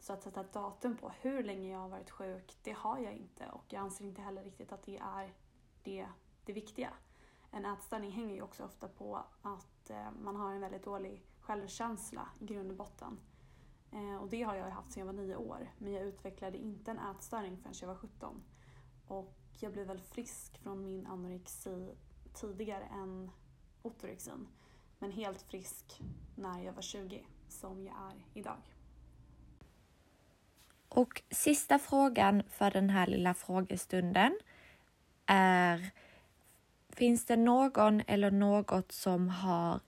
[0.00, 3.12] Så att sätta ett datum på hur länge jag har varit sjuk, det har jag
[3.12, 5.32] inte och jag anser inte heller riktigt att det är
[5.82, 6.06] det,
[6.44, 6.94] det viktiga.
[7.50, 12.28] En ätstörning hänger ju också ofta på att eh, man har en väldigt dålig självkänsla
[12.40, 13.20] i grund och botten.
[13.92, 16.90] Eh, och det har jag haft sedan jag var nio år, men jag utvecklade inte
[16.90, 18.42] en ätstörning förrän jag var 17.
[19.06, 21.94] Och jag blev väl frisk från min anorexi
[22.34, 23.30] tidigare än
[23.82, 24.48] ortorexin.
[24.98, 26.00] Men helt frisk
[26.36, 28.62] när jag var 20, som jag är idag.
[30.88, 34.38] Och sista frågan för den här lilla frågestunden
[35.26, 35.92] är
[36.96, 39.80] Finns det någon eller något som har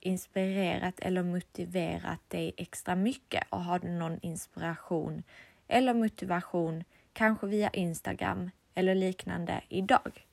[0.00, 5.22] inspirerat eller motiverat dig extra mycket och har du någon inspiration
[5.68, 10.26] eller motivation, kanske via Instagram eller liknande idag?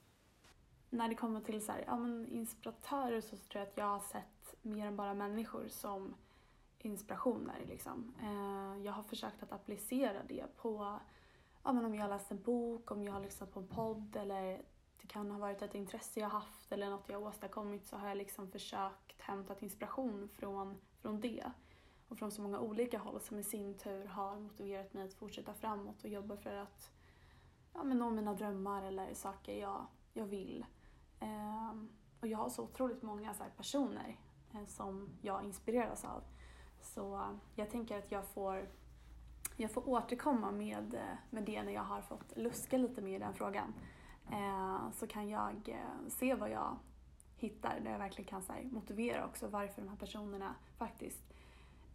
[0.89, 3.99] När det kommer till så här, ja, men inspiratörer så tror jag att jag har
[3.99, 6.15] sett mer än bara människor som
[6.79, 7.65] inspirationer.
[7.67, 8.13] Liksom.
[8.21, 10.99] Eh, jag har försökt att applicera det på
[11.63, 14.15] ja, men om jag har läst en bok, om jag har lyssnat på en podd
[14.15, 14.61] eller
[15.05, 18.17] det kan ha varit ett intresse jag haft eller något jag åstadkommit så har jag
[18.17, 21.51] liksom försökt hämta inspiration från, från det.
[22.07, 25.53] Och från så många olika håll som i sin tur har motiverat mig att fortsätta
[25.53, 26.91] framåt och jobba för att
[27.73, 30.65] ja, men nå mina drömmar eller saker jag, jag vill.
[31.19, 31.89] Ehm,
[32.21, 34.19] och jag har så otroligt många så personer
[34.53, 36.23] eh, som jag inspireras av.
[36.81, 38.67] Så jag tänker att jag får
[39.57, 43.19] jag får återkomma med, eh, med det när jag har fått luska lite mer i
[43.19, 43.73] den frågan.
[44.31, 46.79] Eh, så kan jag eh, se vad jag
[47.37, 51.23] hittar där jag verkligen kan här, motivera också varför de här personerna faktiskt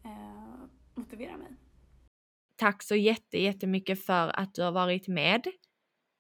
[0.04, 0.64] eh,
[0.94, 1.56] motiverar mig.
[2.56, 5.46] Tack så jätte, jättemycket för att du har varit med.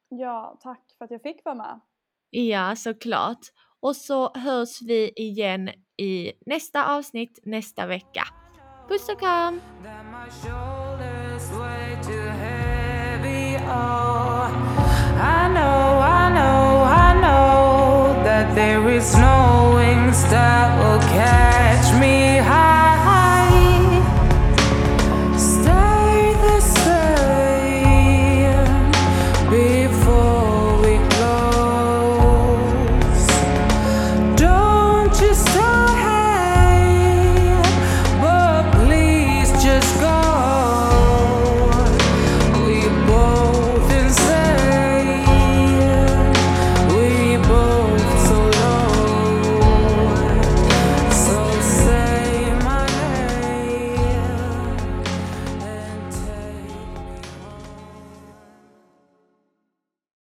[0.08, 1.80] Ja, tack för att jag fick vara med.
[2.30, 3.46] Ja, såklart.
[3.80, 8.22] Och så hörs vi igen i nästa avsnitt nästa vecka.
[8.88, 9.60] Puss och kram!
[15.20, 20.98] I know, I know, I know that there is no wings that will